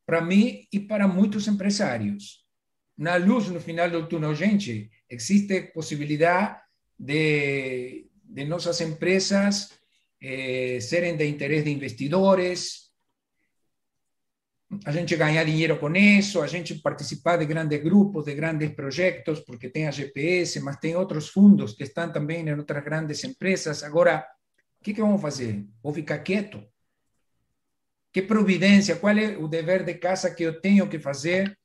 [0.05, 2.47] para mim e para muitos empresários.
[2.97, 6.57] Na luz no final do túnel, gente, existe possibilidade
[6.97, 8.43] de, de
[8.81, 9.80] empresas
[10.21, 10.79] eh,
[11.17, 12.91] de interesse de investidores,
[14.85, 19.41] a gente ganhar dinheiro com isso, a gente participar de grandes grupos, de grandes projetos,
[19.41, 23.83] porque tem a GPS, mas tem outros fundos que estão também em outras grandes empresas.
[23.83, 24.25] Agora,
[24.79, 25.65] o que, que vamos fazer?
[25.83, 26.65] Vou ficar quieto?
[28.13, 28.99] ¿Qué providencia?
[28.99, 31.57] ¿Cuál es el deber de casa que yo tengo que hacer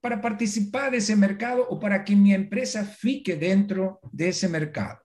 [0.00, 5.00] para participar de ese mercado o para que mi empresa fique dentro de ese mercado?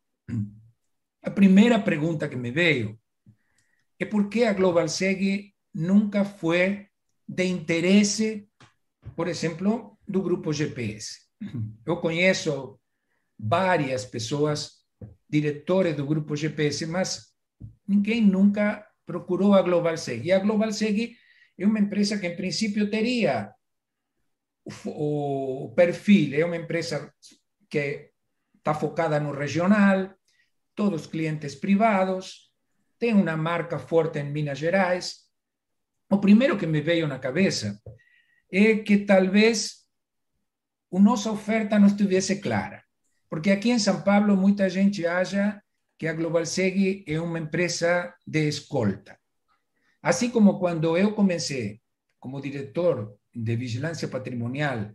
[1.25, 2.99] La primera pregunta que me veo
[3.97, 4.87] es por qué a Global
[5.73, 6.91] nunca fue
[7.25, 8.23] de interés,
[9.15, 11.21] por ejemplo, del grupo GPS.
[11.83, 12.79] Yo conozco
[13.37, 14.87] varias personas,
[15.27, 17.35] directores del grupo GPS, mas
[17.87, 20.31] ninguém nunca procurou a Global Seg.
[20.31, 21.17] A Global Seg
[21.57, 23.51] é uma empresa que, em princípio, teria
[24.85, 27.11] o, perfil, é uma empresa
[27.67, 28.11] que
[28.55, 30.14] está focada no regional,
[30.75, 32.51] todos clientes privados,
[32.99, 35.25] tem uma marca forte em Minas Gerais.
[36.09, 37.81] O primeiro que me veio na cabeça
[38.51, 39.85] é que talvez
[40.93, 42.83] a nossa oferta não estivesse clara.
[43.29, 45.61] Porque aqui em São Paulo muita gente acha
[45.97, 49.17] que a Global Seg é uma empresa de escolta.
[50.01, 51.81] Assim como quando eu comecei
[52.19, 54.91] como diretor de vigilância patrimonial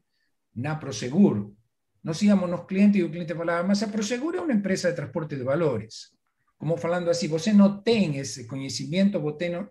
[0.54, 1.54] na Prosegur,
[2.02, 5.36] nós íamos clientes e o cliente falava, mas a Prosegur é uma empresa de transporte
[5.36, 6.16] de valores.
[6.56, 9.20] Como falando assim, você não tem esse conhecimento,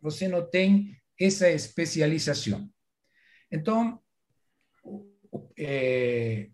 [0.01, 2.69] você não tem essa especialização.
[3.51, 3.99] Então,
[5.57, 6.49] é,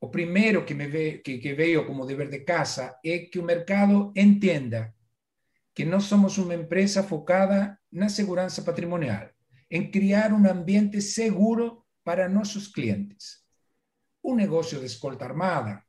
[0.00, 4.94] o primero que, me como deber de casa es que el mercado entienda
[5.74, 9.32] que no somos una empresa focada en la seguridad patrimonial,
[9.70, 13.41] en crear un ambiente seguro para nuestros clientes.
[14.22, 15.86] Un negocio de escolta armada,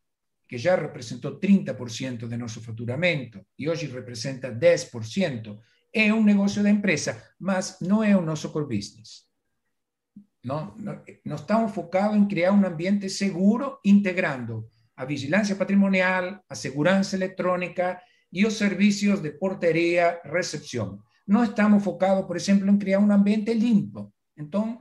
[0.48, 6.70] que ya representó 30% de nuestro facturamento y hoy representa 10%, es un negocio de
[6.70, 9.30] empresa, mas no es un nuestro core business.
[10.44, 11.04] No, no,
[11.36, 18.42] estamos enfocados en crear un ambiente seguro integrando a vigilancia patrimonial, a seguridad electrónica y
[18.42, 21.02] los servicios de portería, recepción.
[21.26, 24.14] No estamos enfocados, por ejemplo, en crear un ambiente limpio.
[24.36, 24.80] Entonces,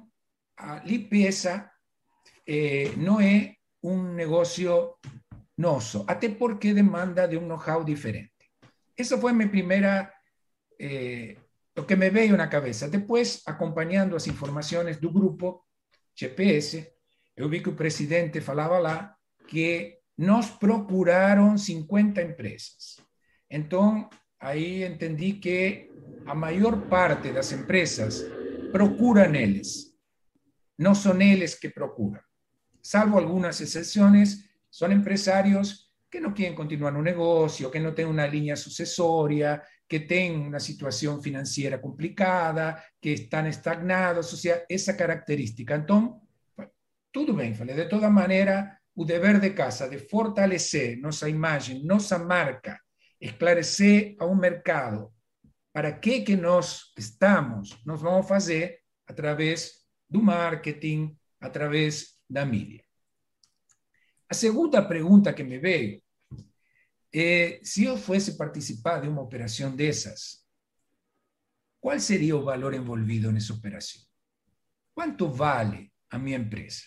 [0.84, 1.71] limpieza
[2.46, 4.98] eh, no es un negocio
[5.56, 8.50] noso, hasta porque demanda de un know-how diferente.
[8.96, 10.12] Esa fue mi primera
[10.78, 11.36] eh,
[11.74, 12.88] lo que me veio na cabeça.
[12.88, 15.66] Depois, acompanhando as informações do grupo
[16.14, 16.92] GPS,
[17.36, 19.16] eu vi que o presidente falava lá
[19.48, 23.00] que nos procuraram 50 empresas.
[23.50, 25.90] Então, aí entendi que
[26.26, 28.24] a maior parte das empresas
[28.70, 29.96] procuram eles,
[30.78, 32.20] não são eles que procuram.
[32.82, 38.26] Salvo algumas exceções, são empresários que não querem continuar no negócio, que não têm uma
[38.26, 45.76] linha sucessória, que têm uma situação financeira complicada, que estão estagnados, ou seja, essa característica.
[45.76, 46.20] Então,
[47.12, 52.18] tudo bem, falei, de toda maneira, o dever de casa de fortalecer nossa imagem, nossa
[52.18, 52.78] marca,
[53.20, 55.12] esclarecer a um mercado
[55.72, 59.72] para que que nós estamos, nós vamos fazer através
[60.08, 62.82] do marketing, através da mídia.
[64.28, 66.02] A segunda pergunta que me veio
[67.14, 70.42] é se eu fosse participar de uma operação dessas,
[71.78, 74.00] qual seria o valor envolvido nessa operação?
[74.94, 76.84] Quanto vale a minha empresa?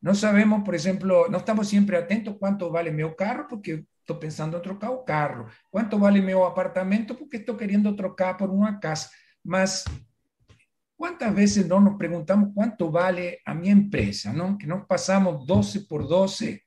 [0.00, 4.56] No sabemos, por ejemplo, no estamos siempre atentos cuánto vale mi carro porque estoy pensando
[4.56, 5.46] en trocar o carro.
[5.70, 9.10] Cuánto vale mi apartamento porque estoy queriendo trocar por una casa.
[9.42, 9.84] Mas,
[11.02, 14.32] ¿cuántas veces no nos preguntamos cuánto vale a mi empresa?
[14.32, 14.56] ¿no?
[14.56, 16.64] Que nos pasamos 12 por 12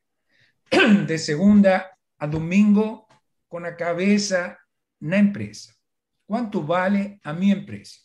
[1.08, 3.08] de segunda a domingo
[3.48, 4.60] con la cabeza
[5.00, 5.74] en la empresa.
[6.26, 8.02] ¿Cuánto vale a mi empresa?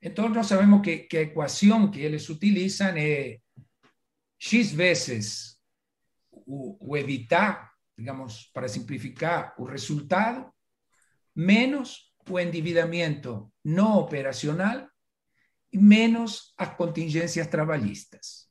[0.00, 3.40] Entonces, sabemos que, que ecuación que ellos utilizan es
[4.40, 5.62] X veces
[6.32, 10.52] o, o evitar, digamos, para simplificar o resultado,
[11.32, 14.88] menos o endividamento não operacional
[15.72, 18.48] e menos as contingências trabalhistas.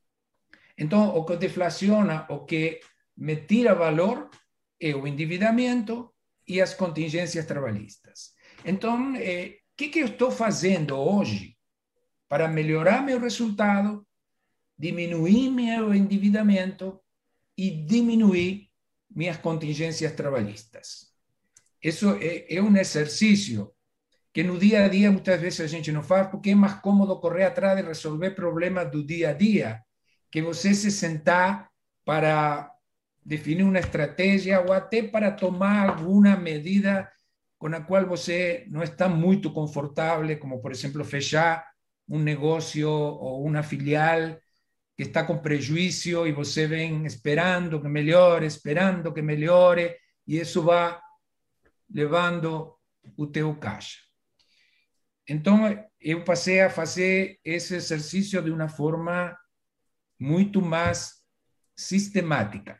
[0.77, 2.79] Então, o que deflaciona, o que
[3.17, 4.29] me tira valor
[4.79, 6.13] é o endividamento
[6.47, 8.33] e as contingências trabalhistas.
[8.63, 11.57] Então, o eh, que, que eu estou fazendo hoje
[12.27, 14.05] para melhorar meu resultado
[14.79, 17.01] diminuir meu endividamento
[17.57, 18.69] e diminuir
[19.09, 21.11] minhas contingências trabalhistas.
[21.83, 23.73] Isso é, é, um exercício
[24.33, 27.19] que no dia a dia muitas vezes a gente não faz porque é mais cômodo
[27.19, 29.81] correr atrás de resolver problemas do dia a dia
[30.31, 31.69] que você se sentar
[32.05, 32.71] para
[33.23, 37.09] definir uma estratégia ou até para tomar alguma medida
[37.57, 41.65] com a qual você não está muito confortável, como por exemplo fechar
[42.07, 44.37] um negócio ou uma filial
[44.95, 49.95] que está com prejuízo e você vem esperando que melhore, esperando que melhore,
[50.27, 50.97] e isso vai
[51.89, 52.75] levando
[53.17, 53.57] o teu.
[55.29, 55.59] Então,
[55.99, 59.37] eu passei a fazer esse exercício de uma forma
[60.19, 61.23] muito mais
[61.75, 62.79] sistemática.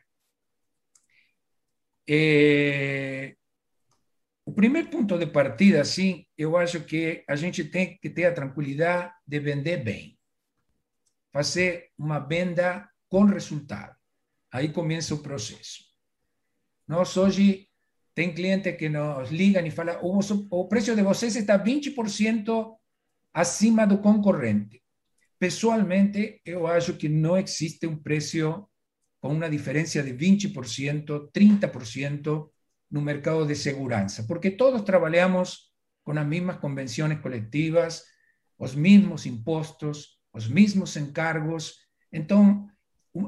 [2.08, 3.36] É...
[4.44, 8.34] O primeiro ponto de partida, sim, eu acho que a gente tem que ter a
[8.34, 10.20] tranquilidade de vender bem
[11.32, 13.96] fazer uma venda com resultado.
[14.52, 15.84] Aí começa o processo.
[16.86, 17.69] Nós hoje
[18.14, 20.18] tem cliente que nos ligam e falam o,
[20.50, 22.76] o preço de vocês está 20%
[23.32, 24.82] acima do concorrente.
[25.38, 28.68] Pessoalmente, eu acho que não existe um preço
[29.20, 32.50] com uma diferença de 20%, 30%
[32.90, 35.70] no mercado de segurança, porque todos trabalhamos
[36.04, 38.02] com as mesmas convenções coletivas,
[38.58, 41.74] os mesmos impostos, os mesmos encargos.
[42.12, 42.68] Então,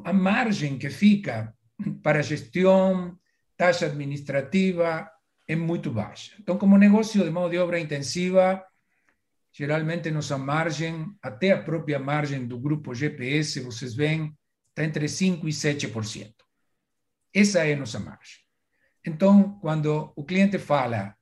[0.05, 1.55] a margem que fica
[2.03, 3.17] para gestão,
[3.63, 5.09] taxa administrativa,
[5.47, 6.35] é muito baixa.
[6.41, 8.61] Então, como negócio de mão de obra intensiva,
[9.53, 14.37] geralmente nossa margem, até a própria margem do grupo GPS, vocês veem,
[14.71, 16.35] está entre 5% e 7%.
[17.33, 18.39] Essa é a nossa margem.
[19.07, 21.15] Então, quando o cliente fala,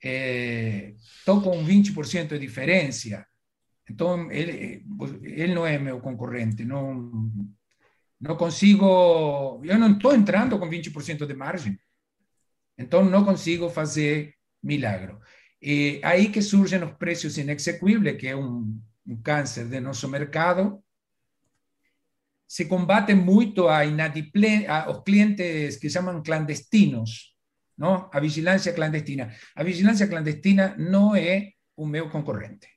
[0.00, 3.26] estou eh, com 20% de diferença,
[3.90, 4.86] então, ele,
[5.20, 7.12] ele não é meu concorrente, não,
[8.24, 11.78] não consigo, eu não estou entrando com 20% de margem,
[12.78, 15.14] então não consigo fazer milagre.
[15.60, 20.82] E aí que surgem os preços inexequíveis, que é um, um câncer de nosso mercado,
[22.46, 27.34] se combate muito a inadiple, a, os clientes que chamam clandestinos,
[27.76, 28.08] não?
[28.12, 29.34] a vigilância clandestina.
[29.54, 32.74] A vigilância clandestina não é o meu concorrente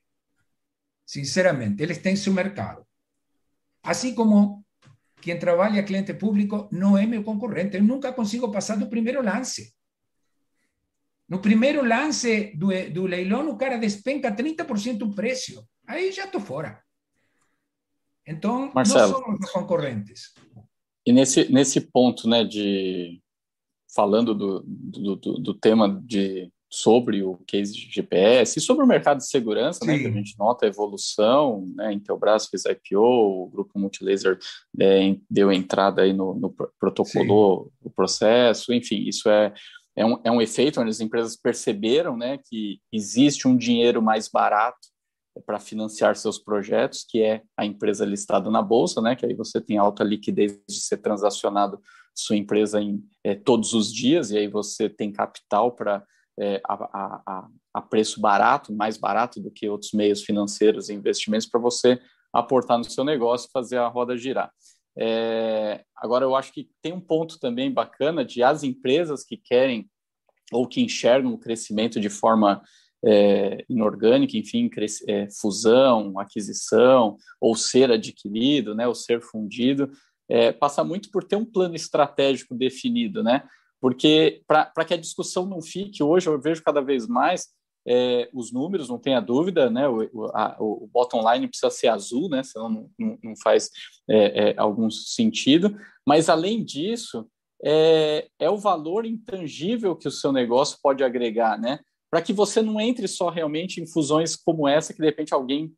[1.08, 2.86] sinceramente, ele está em seu mercado.
[3.82, 4.62] Assim como
[5.20, 9.74] quem trabalha cliente público não é meu concorrente, eu nunca consigo passar do primeiro lance.
[11.28, 15.68] No primeiro lance do, do leilão, o cara despenca 30% do preço.
[15.86, 16.82] Aí já estou fora.
[18.26, 20.32] Então, Marcelo, não somos concorrentes.
[21.06, 23.22] E nesse, nesse ponto, né, de
[23.94, 28.88] falando do, do, do, do tema de sobre o case de GPS e sobre o
[28.88, 33.46] mercado de segurança, né, que a gente nota a evolução, né, Intelbras fez IPO, o
[33.48, 34.38] grupo Multilaser
[34.78, 39.54] é, deu entrada aí no, no protocolo, o processo, enfim, isso é,
[39.96, 44.28] é, um, é um efeito onde as empresas perceberam, né, que existe um dinheiro mais
[44.28, 44.88] barato
[45.46, 49.58] para financiar seus projetos, que é a empresa listada na bolsa, né, que aí você
[49.60, 51.80] tem alta liquidez de ser transacionado
[52.14, 56.04] sua empresa em é, todos os dias, e aí você tem capital para
[56.40, 61.46] é, a, a, a, preço barato, mais barato do que outros meios financeiros e investimentos
[61.46, 62.00] para você
[62.32, 64.52] aportar no seu negócio e fazer a roda girar.
[64.96, 69.88] É, agora, eu acho que tem um ponto também bacana de as empresas que querem
[70.52, 72.62] ou que enxergam o crescimento de forma
[73.04, 74.68] é, inorgânica, enfim,
[75.06, 79.90] é, fusão, aquisição, ou ser adquirido, né, ou ser fundido,
[80.28, 83.44] é, passa muito por ter um plano estratégico definido, né?
[83.80, 87.48] Porque para que a discussão não fique, hoje eu vejo cada vez mais
[87.86, 92.28] é, os números, não tenha dúvida, né, o, a, o bottom line precisa ser azul,
[92.28, 92.68] né, senão
[92.98, 93.70] não, não faz
[94.08, 95.74] é, é, algum sentido,
[96.06, 97.26] mas além disso,
[97.64, 102.60] é, é o valor intangível que o seu negócio pode agregar, né, para que você
[102.60, 105.72] não entre só realmente em fusões como essa, que de repente alguém,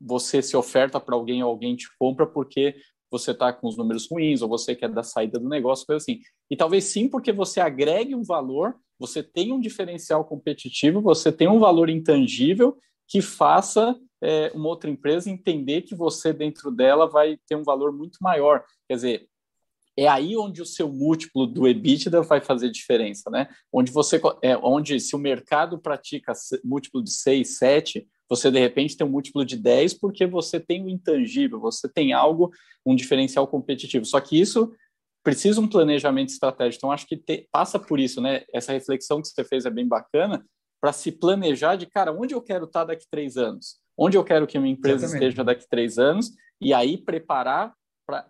[0.00, 2.74] você se oferta para alguém, alguém te compra porque
[3.14, 6.20] você está com os números ruins ou você quer dar saída do negócio, coisa assim.
[6.50, 11.48] E talvez sim porque você agregue um valor, você tem um diferencial competitivo, você tem
[11.48, 17.38] um valor intangível que faça é, uma outra empresa entender que você dentro dela vai
[17.46, 18.64] ter um valor muito maior.
[18.88, 19.28] Quer dizer,
[19.96, 23.48] é aí onde o seu múltiplo do EBITDA vai fazer diferença, né?
[23.72, 26.32] Onde você é onde se o mercado pratica
[26.64, 30.84] múltiplo de 6, 7, você de repente tem um múltiplo de 10 porque você tem
[30.84, 32.50] o intangível, você tem algo,
[32.84, 34.04] um diferencial competitivo.
[34.04, 34.72] Só que isso
[35.22, 36.80] precisa um planejamento estratégico.
[36.80, 38.44] Então, acho que te, passa por isso, né?
[38.52, 40.44] Essa reflexão que você fez é bem bacana
[40.80, 43.78] para se planejar de, cara, onde eu quero estar daqui três anos?
[43.96, 45.28] Onde eu quero que minha empresa Exatamente.
[45.28, 46.30] esteja daqui três anos?
[46.60, 47.72] E aí preparar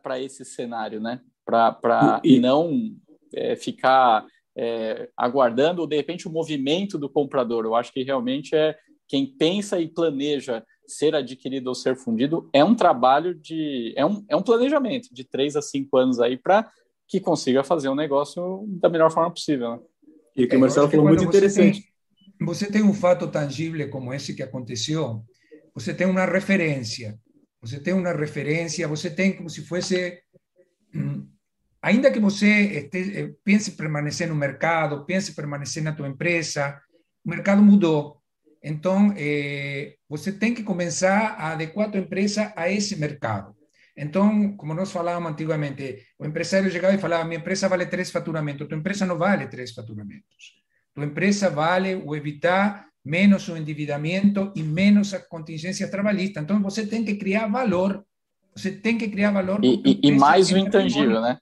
[0.02, 1.20] para esse cenário, né?
[1.44, 2.38] Para e...
[2.38, 2.94] não
[3.34, 4.24] é, ficar
[4.56, 7.64] é, aguardando, ou de repente, o movimento do comprador.
[7.64, 8.76] Eu acho que realmente é
[9.08, 13.94] quem pensa e planeja ser adquirido ou ser fundido é um trabalho de.
[13.96, 16.70] é um, é um planejamento de três a cinco anos aí para
[17.08, 19.72] que consiga fazer um negócio da melhor forma possível.
[19.72, 19.78] Né?
[20.36, 21.82] E o que o Marcelo falou muito interessante.
[21.82, 25.22] Tem, você tem um fato tangível como esse que aconteceu,
[25.74, 27.18] você tem uma referência.
[27.64, 30.20] Você tem uma referência, você tem como se fosse.
[30.94, 31.26] Hum,
[31.80, 36.78] ainda que você este, eh, pense permanecer no mercado, pense permanecer na tua empresa,
[37.24, 38.20] o mercado mudou.
[38.66, 43.54] Então, eh, você tem que começar a adequar a tua empresa a esse mercado.
[43.94, 48.66] Então, como nós falávamos antigamente, o empresário chegava e falava: minha empresa vale três faturamentos.
[48.66, 50.54] Tua empresa não vale três faturamentos.
[50.94, 56.40] Tua empresa vale o evitar menos o endividamento e menos a contingência trabalhista.
[56.40, 58.02] Então, você tem que criar valor.
[58.56, 59.62] Você tem que criar valor.
[59.62, 61.38] E, e, e mais o intangível, né?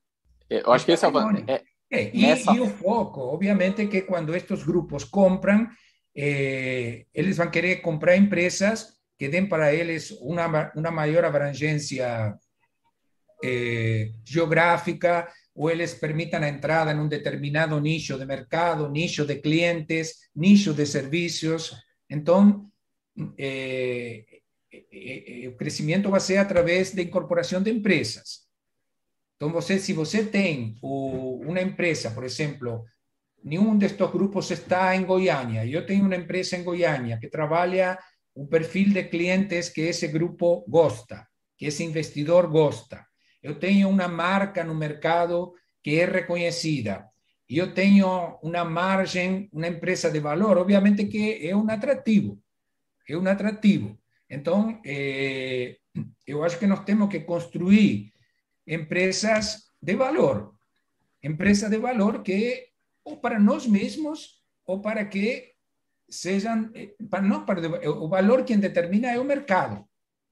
[0.51, 1.09] Eu acho que esse é.
[1.47, 1.63] É,
[1.93, 2.53] é, e, nessa...
[2.53, 5.69] e o foco, obviamente, que quando estes grupos compram,
[6.15, 12.35] eh, eles vão querer comprar empresas que den para eles uma, uma maior abrangência
[13.43, 19.37] eh, geográfica ou eles permitam a entrada em um determinado nicho de mercado, nicho de
[19.37, 21.73] clientes, nicho de serviços.
[22.09, 22.71] Então,
[23.39, 24.25] eh,
[24.73, 28.43] eh, o crescimento vai ser através da incorporação de empresas.
[29.41, 32.85] Você, se você tem uma empresa, por exemplo,
[33.45, 35.67] nenhum destes grupos está em Goiânia.
[35.67, 37.99] Eu tenho uma empresa em Goiânia que trabalha
[38.35, 41.27] um perfil de clientes que esse grupo gosta,
[41.57, 43.05] que esse investidor gosta.
[43.43, 47.05] Eu tenho uma marca no mercado que é reconhecida.
[47.49, 52.41] Eu tenho uma margem, uma empresa de valor, obviamente que é um atrativo.
[53.09, 53.99] É um atrativo.
[54.31, 55.77] Então, eh,
[56.45, 58.13] acho que nós temos que construir
[58.67, 60.55] empresas de valor.
[61.23, 62.72] Empresas de valor que
[63.05, 65.53] ou para nós mesmos ou para que
[66.09, 69.85] sejam, eh, para não para o valor quem determina é o mercado.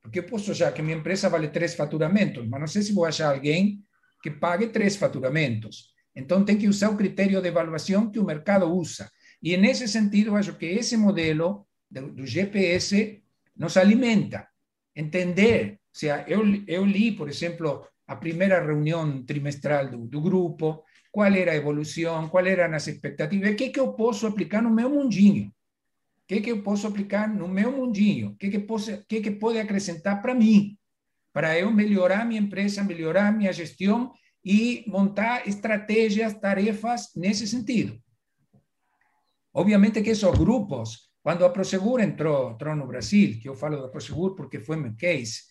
[0.03, 3.05] Porque eu posso achar que minha empresa vale três faturamentos, mas não sei se vou
[3.05, 3.83] achar alguém
[4.23, 5.93] que pague três faturamentos.
[6.15, 9.11] Então tem que usar o critério de avaliação que o mercado usa.
[9.43, 13.23] E nesse sentido, acho que esse modelo do, GPS
[13.57, 14.49] nos alimenta.
[14.95, 21.33] Entender, ou seja, eu li, por exemplo, a primeira reunião trimestral do, do grupo, qual
[21.35, 24.89] era a evolução, quais eram as expectativas, o que, que eu posso aplicar no meu
[24.89, 28.93] mundinho, o que, que eu posso aplicar no meu mundinho, o que, que, posso,
[29.61, 30.79] acrescentar para mim,
[31.33, 34.13] para eu melhorar minha empresa, melhorar minha gestão
[34.45, 38.01] e montar estratégias, tarefas nesse sentido.
[39.53, 43.91] Obviamente que esos grupos, cuando a Prosegur entró, entró no Brasil, que yo falo de
[43.91, 45.43] Prosegur porque fue mi case,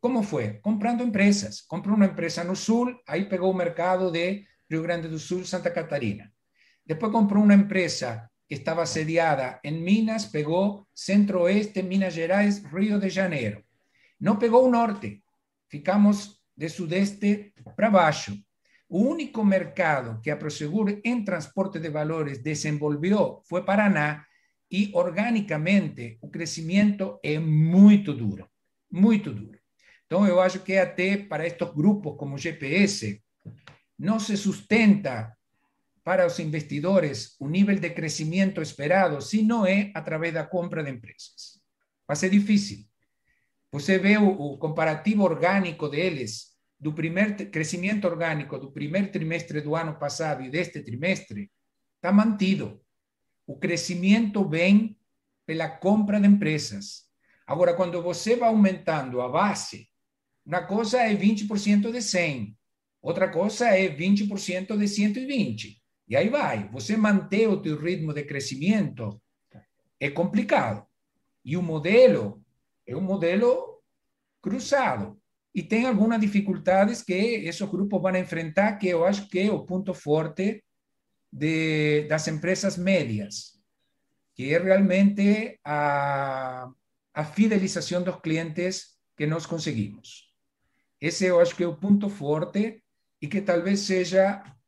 [0.00, 0.60] ¿cómo fue?
[0.60, 1.62] Comprando empresas.
[1.62, 5.72] Compró una empresa no Sul, ahí pegó un mercado de Rio Grande do Sul, Santa
[5.72, 6.32] Catarina.
[6.84, 13.10] Después compró una empresa que estaba sediada en Minas, pegó Centro-Oeste, Minas Gerais, Río de
[13.10, 13.64] Janeiro.
[14.20, 15.24] No pegó o norte,
[15.68, 18.32] ficamos de sudeste para baixo.
[18.88, 24.26] O único mercado que a Prosegur em transporte de valores desenvolveu foi Paraná
[24.70, 28.48] e, organicamente, o crescimento é muito duro,
[28.90, 29.58] muito duro.
[30.06, 33.22] Então, eu acho que até para estes grupos como GPS,
[34.00, 35.36] não se sustenta
[36.02, 40.90] para os investidores o nível de crescimento esperado se não é através da compra de
[40.90, 41.60] empresas.
[42.08, 42.86] Vai ser difícil.
[43.70, 49.98] Você vê o, comparativo orgânico deles do primer crescimento orgânico do primeiro trimestre do ano
[49.98, 51.50] passado e deste trimestre
[51.96, 52.80] está mantido.
[53.46, 54.98] O crescimento vem
[55.44, 57.02] pela compra de empresas.
[57.46, 59.88] Agora, quando você vai aumentando a base,
[60.46, 62.56] uma coisa é 20% de 100,
[63.02, 65.82] outra coisa é 20% de 120.
[66.08, 66.68] E aí vai.
[66.70, 69.20] Você manter o teu ritmo de crescimento
[69.98, 70.86] é complicado.
[71.44, 72.42] E o modelo
[72.86, 73.82] é um modelo
[74.42, 75.20] cruzado.
[75.52, 79.64] y tem algunas dificultades que esos grupos a enfrentar, que yo acho que es el
[79.64, 80.64] punto fuerte
[81.30, 83.60] de, las empresas medias,
[84.34, 86.72] que es realmente a,
[87.12, 90.34] a fidelización de los clientes que nos conseguimos.
[91.00, 92.84] Ese yo acho que es el punto fuerte
[93.20, 94.58] y que tal vez sea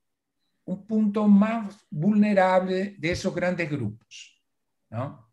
[0.64, 4.40] un punto más vulnerable de esos grandes grupos.
[4.90, 5.32] ¿no?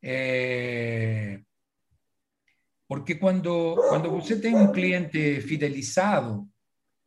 [0.00, 1.44] Eh,
[2.86, 6.48] porque cuando, cuando usted tiene un cliente fidelizado,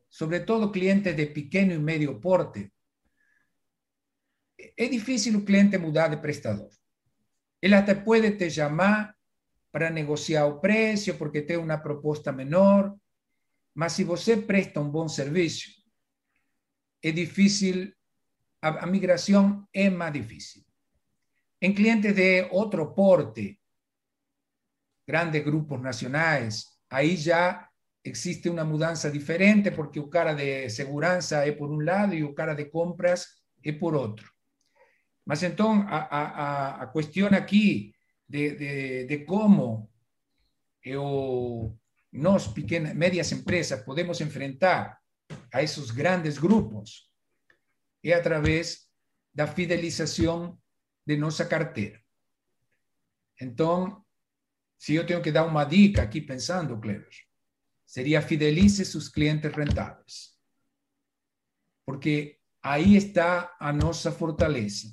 [0.08, 2.72] sobre todo clientes de pequeño y medio porte,
[4.58, 6.70] es difícil el cliente mudar de prestador.
[7.62, 9.16] Él hasta puede te llamar
[9.72, 12.97] para negociar el precio porque tiene una propuesta menor,
[13.80, 15.71] mas si usted presta un buen servicio,
[17.01, 17.95] es difícil,
[18.59, 20.65] a, a migración es más difícil.
[21.61, 23.61] En clientes de otro porte,
[25.07, 27.71] grandes grupos nacionales, ahí ya
[28.03, 32.36] existe una mudanza diferente porque o cara de seguridad es por un lado y o
[32.36, 34.27] cara de compras es por otro.
[35.23, 37.95] Mas entonces, a, a, a cuestión aquí
[38.27, 39.89] de, de, de cómo
[40.82, 41.80] eu,
[42.12, 44.99] nós, pequeñas, medias empresas, podemos enfrentar
[45.51, 47.10] a esos grandes grupos
[48.01, 48.91] es a través
[49.34, 50.62] da fidelización
[51.05, 52.03] de nuestra cartera.
[53.38, 53.97] Entonces,
[54.78, 57.14] si yo tengo que dar una dica aquí pensando, Clever,
[57.86, 60.39] sería fidelice sus clientes rentables.
[61.84, 64.88] Porque ahí está a nossa fortaleza.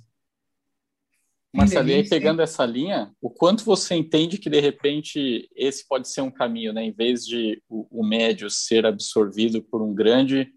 [1.56, 6.20] Mas ali, pegando essa linha, o quanto você entende que, de repente, esse pode ser
[6.20, 6.84] um caminho, né?
[6.84, 10.48] Em vez de o, o médio ser absorvido por um grande,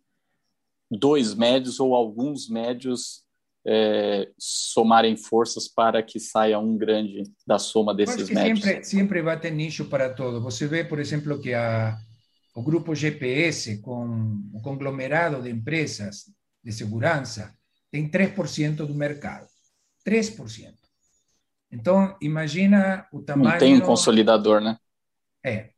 [0.90, 3.24] dois médios ou alguns médios
[3.66, 8.62] é, somarem forças para que saia um grande da soma desses médios?
[8.62, 10.42] Sempre, sempre vai ter nicho para todo.
[10.42, 11.98] Você vê, por exemplo, que a,
[12.56, 16.26] o grupo GPS, com o conglomerado de empresas
[16.64, 17.54] de segurança,
[17.92, 19.48] tem 3% do mercado.
[20.06, 20.79] 3%.
[21.72, 23.52] Então, imagina o tamanho...
[23.52, 24.78] Não tem um consolidador, né?
[25.46, 25.70] É.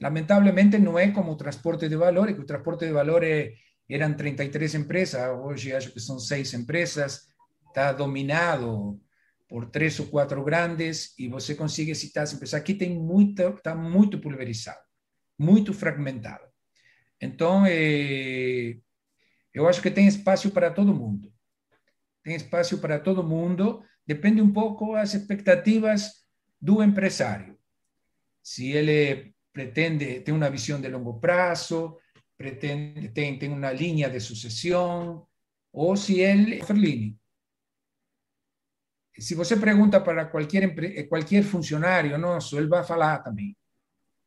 [0.00, 3.54] Lamentavelmente, não é como o transporte de valores, que o transporte de valores
[3.90, 7.26] eram 33 empresas, hoje acho que são seis empresas,
[7.66, 9.00] está dominado
[9.48, 12.54] por três ou quatro grandes e você consegue citar as empresas.
[12.60, 14.78] Aqui tem muita, está muito pulverizado,
[15.38, 16.44] muito fragmentado.
[17.20, 18.76] Então, é,
[19.54, 21.32] eu acho que tem espaço para todo mundo.
[22.22, 23.82] Tem espaço para todo mundo.
[24.08, 26.24] Depende um pouco das expectativas
[26.60, 27.58] do empresário.
[28.42, 31.98] Se ele pretende ter uma visão de longo prazo,
[32.36, 35.26] pretende tem, tem uma linha de sucessão,
[35.70, 37.18] ou se ele Ferlini
[39.20, 43.56] si você pergunta para qualquer, eh, qualquer funcionário nosso, ele vai falar também.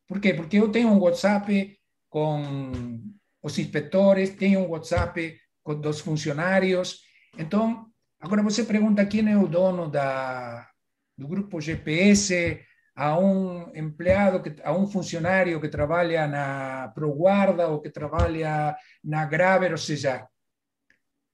[0.07, 0.33] Por quê?
[0.33, 1.77] Porque eu tenho um WhatsApp
[2.09, 2.99] com
[3.41, 7.01] os inspectores, tenho um WhatsApp com dos funcionários.
[7.37, 7.89] Então,
[8.21, 10.69] agora você pergunta quem é o dono da,
[11.17, 12.63] do grupo GPS
[12.95, 19.71] a um empleado, a um funcionário que trabalha na ProGuarda ou que trabalha na Graver,
[19.71, 20.27] ou seja,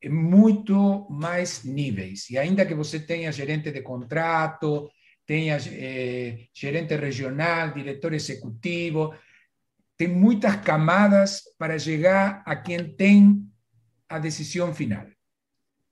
[0.05, 2.29] muito mais níveis.
[2.29, 4.89] E ainda que você tenha gerente de contrato,
[5.25, 9.13] tenha eh, gerente regional, diretor executivo,
[9.97, 13.43] tem muitas camadas para chegar a quem tem
[14.07, 15.05] a decisão final.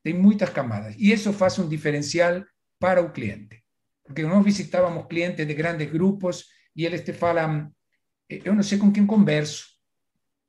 [0.05, 0.93] Tem muitas camadas.
[0.99, 2.43] E isso faz um diferencial
[2.79, 3.63] para o cliente.
[4.05, 6.45] Porque nós visitávamos clientes de grandes grupos
[6.75, 7.71] e eles te falam,
[8.29, 9.65] eu não sei com quem converso.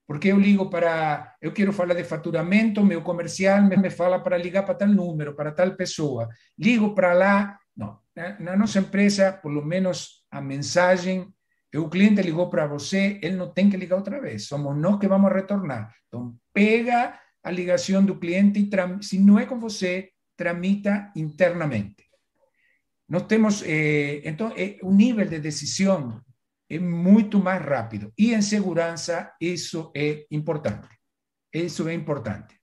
[0.07, 4.62] Porque eu ligo para, eu quero falar de faturamento, meu comercial me, fala para ligar
[4.62, 6.28] para tal número, para tal pessoa.
[6.59, 7.59] Ligo para lá.
[7.74, 7.98] Não,
[8.38, 11.32] na, nossa empresa, por lo menos a mensagem,
[11.74, 14.46] o cliente ligou para você, ele não tem que ligar outra vez.
[14.48, 15.90] Somos nós que vamos retornar.
[16.09, 22.05] Então, pega a ligação do cliente e, se não é com você, tramita internamente.
[23.09, 26.20] Nós temos, eh, então, eh, o nível de decisão
[26.68, 28.12] é muito mais rápido.
[28.18, 30.88] E em segurança, isso é importante.
[31.55, 32.59] Isso é importante.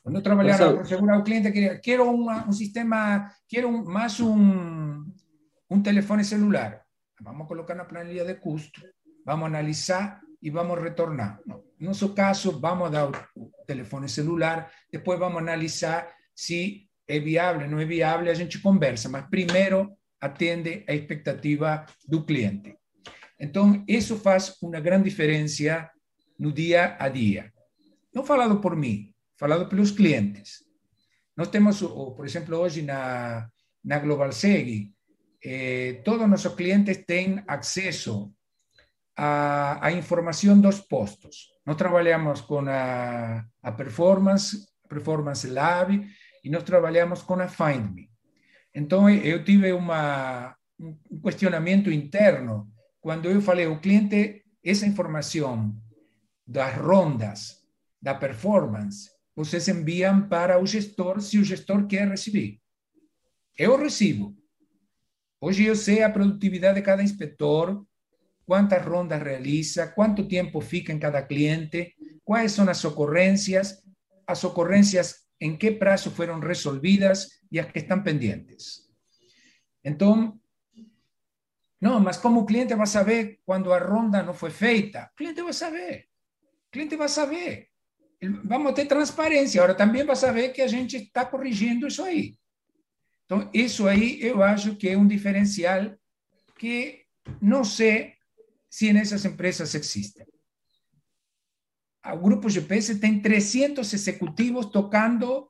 [0.00, 4.20] Quando eu trabalhava para segurar o cliente, queria, quero uma, um sistema, quero um, mais
[4.20, 5.04] um,
[5.68, 6.86] um telefone celular.
[7.20, 8.80] Vamos colocar na planilha de custo,
[9.24, 11.40] vamos analisar e vamos retornar.
[11.78, 17.78] No nosso caso, vamos dar o telefone celular, depois vamos analisar se é viável, não
[17.78, 22.76] é viável, a gente conversa, mas primeiro atende a expectativa do cliente.
[23.38, 25.90] Então, isso faz uma grande diferença
[26.38, 27.52] no dia a dia.
[28.14, 30.64] Não falado por mim, falado pelos clientes.
[31.36, 33.46] Nós temos, por exemplo, hoje na,
[33.84, 34.90] na Global Seg,
[35.44, 38.34] eh, todos nossos clientes têm acesso
[39.16, 41.48] à informação dos postos.
[41.64, 46.06] Nós trabalhamos com a, a Performance, Performance Lab,
[46.44, 48.10] e nós trabalhamos com a Find Me.
[48.74, 55.74] Então, eu tive uma, um questionamento interno quando eu falei ao cliente essa informação
[56.46, 57.56] das rondas,
[58.02, 62.58] da performance, vocês enviam para o gestor se o gestor quer receber.
[63.56, 64.36] Eu recebo.
[65.40, 67.86] Hoje eu sei a produtividade de cada inspetor,
[68.46, 71.94] quantas rondas realiza, quanto tempo fica em cada cliente,
[72.24, 73.82] quais são as ocorrências,
[74.26, 78.88] as ocorrências em que prazo foram resolvidas e as que estão pendentes.
[79.84, 80.38] Então,
[81.80, 85.10] não, mas como o cliente vai saber quando a ronda não foi feita?
[85.12, 86.06] O cliente vai saber.
[86.68, 87.68] O cliente vai saber.
[88.44, 89.60] Vamos ter transparência.
[89.60, 92.34] Agora, também vai saber que a gente está corrigindo isso aí.
[93.24, 95.94] Então, isso aí eu acho que é um diferencial
[96.58, 97.04] que
[97.40, 98.15] não sei
[98.68, 100.26] se nessas empresas existem
[102.12, 105.48] o Grupo GPS tem 300 executivos tocando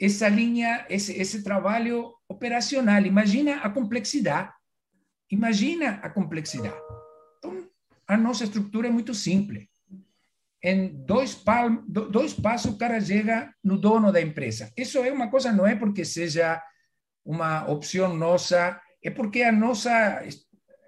[0.00, 3.02] essa linha, esse, esse trabalho operacional.
[3.02, 4.52] Imagina a complexidade.
[5.30, 6.80] Imagina a complexidade.
[7.38, 7.68] Então,
[8.06, 9.68] a nossa estrutura é muito simples.
[10.62, 14.72] Em dois, pal, dois passos, o cara chega no dono da empresa.
[14.76, 16.62] Isso é uma coisa, não é porque seja
[17.24, 20.22] uma opção nossa, é porque a nossa,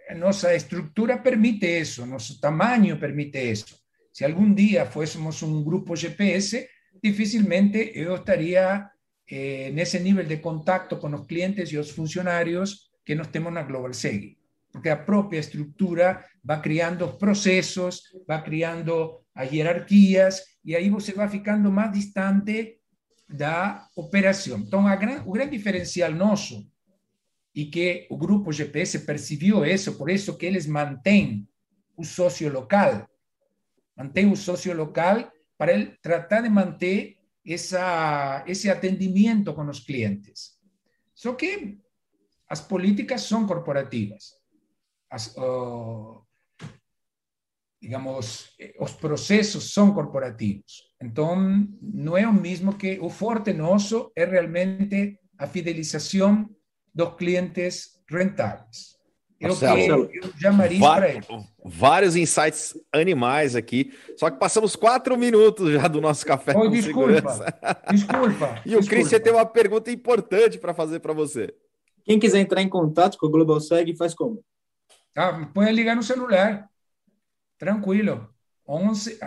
[0.09, 3.79] a nossa estrutura permite isso, nosso tamanho permite isso.
[4.13, 6.69] Se algum dia fôssemos um grupo GPS,
[7.03, 8.89] dificilmente eu estaria
[9.29, 13.63] eh, nesse nível de contato com os clientes e os funcionários que nós temos na
[13.63, 14.37] Global Seg.
[14.71, 21.29] Porque a própria estrutura vai criando processos, vai criando as hierarquias, e aí você vai
[21.29, 22.79] ficando mais distante
[23.29, 23.87] da.
[24.57, 26.67] Então, gran, o grande diferencial nosso,
[27.55, 31.49] e que o grupo GPS percebeu isso, por isso que eles mantêm
[31.97, 33.09] o sócio local,
[33.97, 40.59] mantém o sócio local para ele tratar de manter essa, esse atendimento com os clientes.
[41.15, 41.79] Só que
[42.49, 44.33] as políticas são corporativas.
[45.09, 46.25] As, uh,
[47.81, 48.51] digamos,
[48.81, 50.83] os processos são corporativos.
[51.01, 51.37] Então,
[51.81, 56.49] não é o mesmo que o forte nosso é realmente a fidelização
[56.95, 58.95] dos clientes rentáveis.
[59.41, 61.27] Marcelo, eu, eu para ele.
[61.65, 63.93] Vários insights animais aqui.
[64.17, 66.57] Só que passamos quatro minutos já do nosso café.
[66.57, 67.21] Oh, desculpa,
[67.91, 68.63] desculpa.
[68.65, 71.55] e o Christian tem uma pergunta importante para fazer para você.
[72.05, 74.43] Quem quiser entrar em contato com o Global Seg, faz como?
[75.17, 76.69] Ah, pode ligar no celular.
[77.59, 78.29] Tranquilo.
[78.69, 79.19] 11.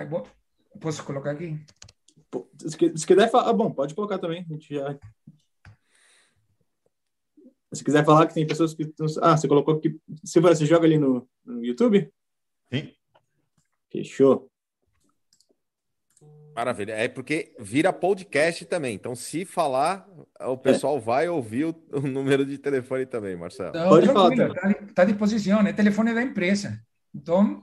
[0.80, 1.60] Posso colocar aqui?
[2.68, 4.46] Se quiser falar, ah, bom, pode colocar também.
[4.48, 4.98] A gente já
[7.74, 8.90] se quiser falar que tem pessoas que.
[9.22, 9.98] Ah, você colocou que.
[10.24, 12.12] Se você joga ali no, no YouTube?
[12.72, 12.94] Sim.
[13.92, 14.50] Fechou.
[16.56, 16.94] Maravilha.
[16.94, 18.96] É porque vira podcast também.
[18.96, 20.08] Então, se falar,
[20.42, 21.00] o pessoal é.
[21.00, 23.74] vai ouvir o, o, número de telefone também, Marcelo.
[23.74, 24.34] Não, Pode falar.
[24.34, 26.82] Está tá à disposição, é telefone da empresa.
[27.14, 27.62] Então.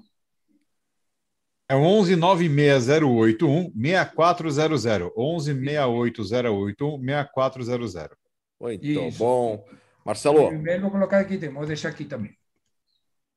[1.68, 5.12] É 11 96081 6400.
[5.16, 8.16] 11 68081 6400.
[8.60, 9.18] Muito Isso.
[9.18, 9.64] bom.
[10.04, 10.50] Marcelo.
[10.80, 12.36] Vou colocar aqui, vou deixar aqui também.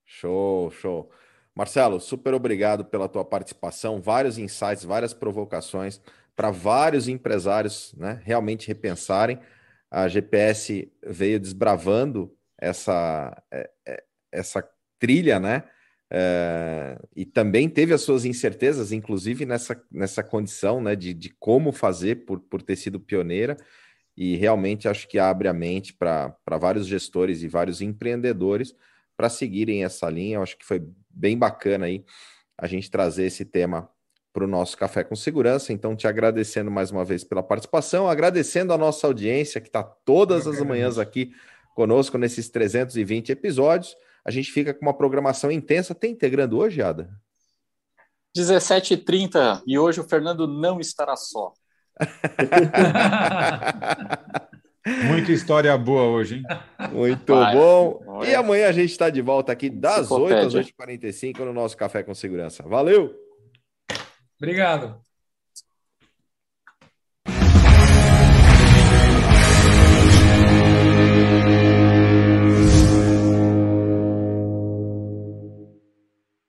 [0.05, 1.11] Show, show.
[1.55, 5.99] Marcelo, super obrigado pela tua participação, vários insights, várias provocações
[6.35, 9.39] para vários empresários né, realmente repensarem.
[9.89, 14.67] A GPS veio desbravando essa, é, é, essa
[14.99, 15.63] trilha, né?
[16.09, 21.71] É, e também teve as suas incertezas, inclusive nessa, nessa condição né, de, de como
[21.71, 23.57] fazer por, por ter sido pioneira,
[24.17, 28.73] e realmente acho que abre a mente para vários gestores e vários empreendedores
[29.15, 30.37] para seguirem essa linha.
[30.37, 32.03] Eu acho que foi bem bacana aí
[32.57, 33.87] a gente trazer esse tema
[34.33, 35.71] para o nosso Café com Segurança.
[35.71, 40.47] Então, te agradecendo mais uma vez pela participação, agradecendo a nossa audiência que está todas
[40.47, 41.31] as manhãs aqui
[41.75, 43.95] conosco nesses 320 episódios.
[44.25, 45.93] A gente fica com uma programação intensa.
[45.93, 47.09] Tem integrando hoje, Ada?
[48.35, 51.53] 17h30 e hoje o Fernando não estará só.
[55.05, 56.43] Muita história boa hoje, hein?
[56.91, 57.53] Muito Vai.
[57.53, 58.23] bom.
[58.25, 62.03] E amanhã a gente está de volta aqui das 8 às 8h45 no nosso Café
[62.03, 62.63] com Segurança.
[62.63, 63.13] Valeu!
[64.39, 65.01] Obrigado.